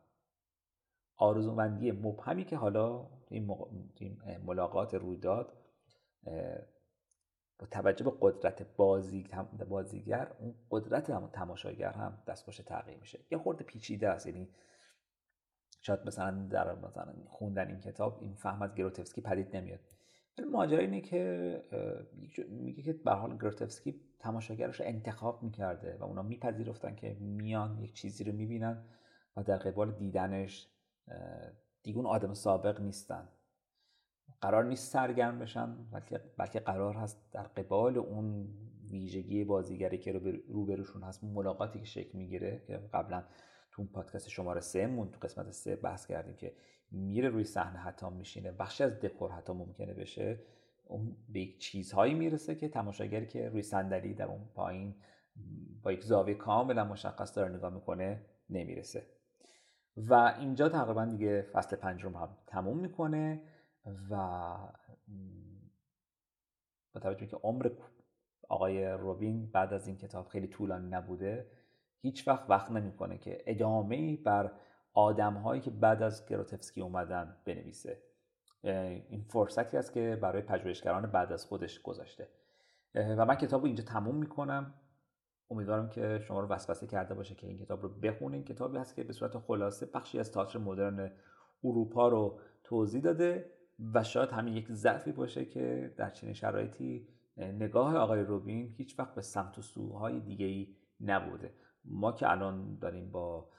[1.18, 3.47] آرزومندی مبهمی که حالا این,
[4.45, 5.53] ملاقات رویداد
[7.60, 8.78] با توجه به قدرت
[9.68, 13.20] بازیگر اون قدرت تماشاگر هم دستخوش تغییر میشه.
[13.32, 14.28] یه خورده پیچیده است.
[14.28, 14.49] یعنی
[15.82, 19.80] شاید مثلا در مثلا خوندن این کتاب این فهم از گروتفسکی پدید نمیاد.
[20.38, 21.64] ولی ماجرا اینه که
[22.49, 27.93] میگه که به حال گروتفسکی تماشاگرش رو انتخاب می‌کرده و اونا میپذیرفتن که میان یک
[27.93, 28.84] چیزی رو می‌بینن
[29.38, 30.68] و در قبال دیدنش
[31.84, 33.30] دیگون آدم سابق نیستن.
[34.41, 35.75] قرار نیست سرگرم بشن
[36.38, 38.47] بلکه قرار هست در قبال اون
[38.91, 40.11] ویژگی بازیگری که
[40.47, 43.23] روبروشون هست ملاقاتی که شکل می‌گیره که قبلا
[43.71, 46.53] تو پادکست شماره سه مون تو قسمت سه بحث کردیم که
[46.91, 50.39] میره روی صحنه حتی میشینه بخشی از دکور حتی ممکنه بشه.
[50.86, 54.95] اون به یک چیزهایی می‌رسه که تماشاگری که روی صندلی در اون پایین
[55.84, 59.03] با یک زاویه کاملا مشخص داره نگاه می‌کنه نمی‌رسه.
[59.97, 63.41] و اینجا تقریبا دیگه فصل پنجم هم تموم می‌کنه.
[64.09, 64.17] و
[66.93, 67.69] با توجه که عمر
[68.49, 71.51] آقای روبین بعد از این کتاب خیلی طولانی نبوده
[72.01, 74.51] هیچ وقت وقت نمی‌کنه که ادامه بر
[74.93, 78.03] آدم هایی که بعد از گروتفسکی اومدن بنویسه.
[79.09, 82.27] این فرصتی است که برای پژوهشگران بعد از خودش گذاشته.
[82.95, 84.73] و من کتاب رو اینجا تموم می‌کنم.
[85.49, 88.43] امیدوارم که شما رو وسوسه کرده باشه که این کتاب رو بخونین.
[88.43, 91.11] کتابی هست که به صورت خلاصه بخشی از تئاتر مدرن
[91.63, 93.57] اروپا رو توضیح داده.
[93.93, 97.07] و شاید همین یک ضعفی باشه که در چنین شرایطی
[97.38, 101.53] نگاه آقای روبین هیچ وقت به سمت و سوهای دیگه ای نبوده
[101.86, 103.49] ما که الان داریم با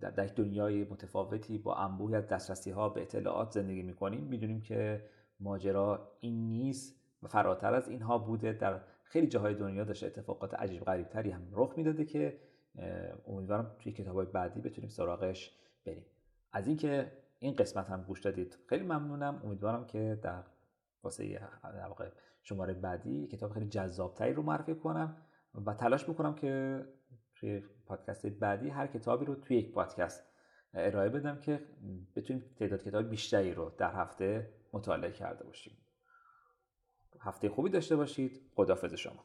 [0.00, 5.04] در دنیای متفاوتی با انبوهی از دسترسی ها به اطلاعات زندگی می‌کنیم می‌دونیم که
[5.40, 8.52] ماجرا این نیست و فراتر از اینها بوده.
[8.52, 12.38] در خیلی جاهای دنیا داشته اتفاقات عجیب غریبتری هم رخ می‌داده که
[13.26, 15.56] امیدوارم توی کتاب بعدی بتونیم سراغش
[15.86, 16.06] بریم.
[16.52, 17.12] از اینکه
[17.42, 18.58] این قسمت هم گوش دادید.
[18.68, 19.40] خیلی ممنونم.
[19.44, 20.42] امیدوارم که در
[21.02, 22.12] واسه در
[22.42, 25.16] شماره بعدی کتاب خیلی جذابتری رو معرفی کنم
[25.66, 26.84] و تلاش می‌کنم که
[27.34, 30.24] توی پادکست بعدی هر کتابی رو توی یک پادکست
[30.74, 31.66] ارائه بدم که
[32.16, 35.76] بتونیم تعداد کتاب بیشتری رو در هفته مطالعه کرده باشیم.
[37.20, 38.40] هفته خوبی داشته باشید.
[38.54, 39.24] خدافظ شما.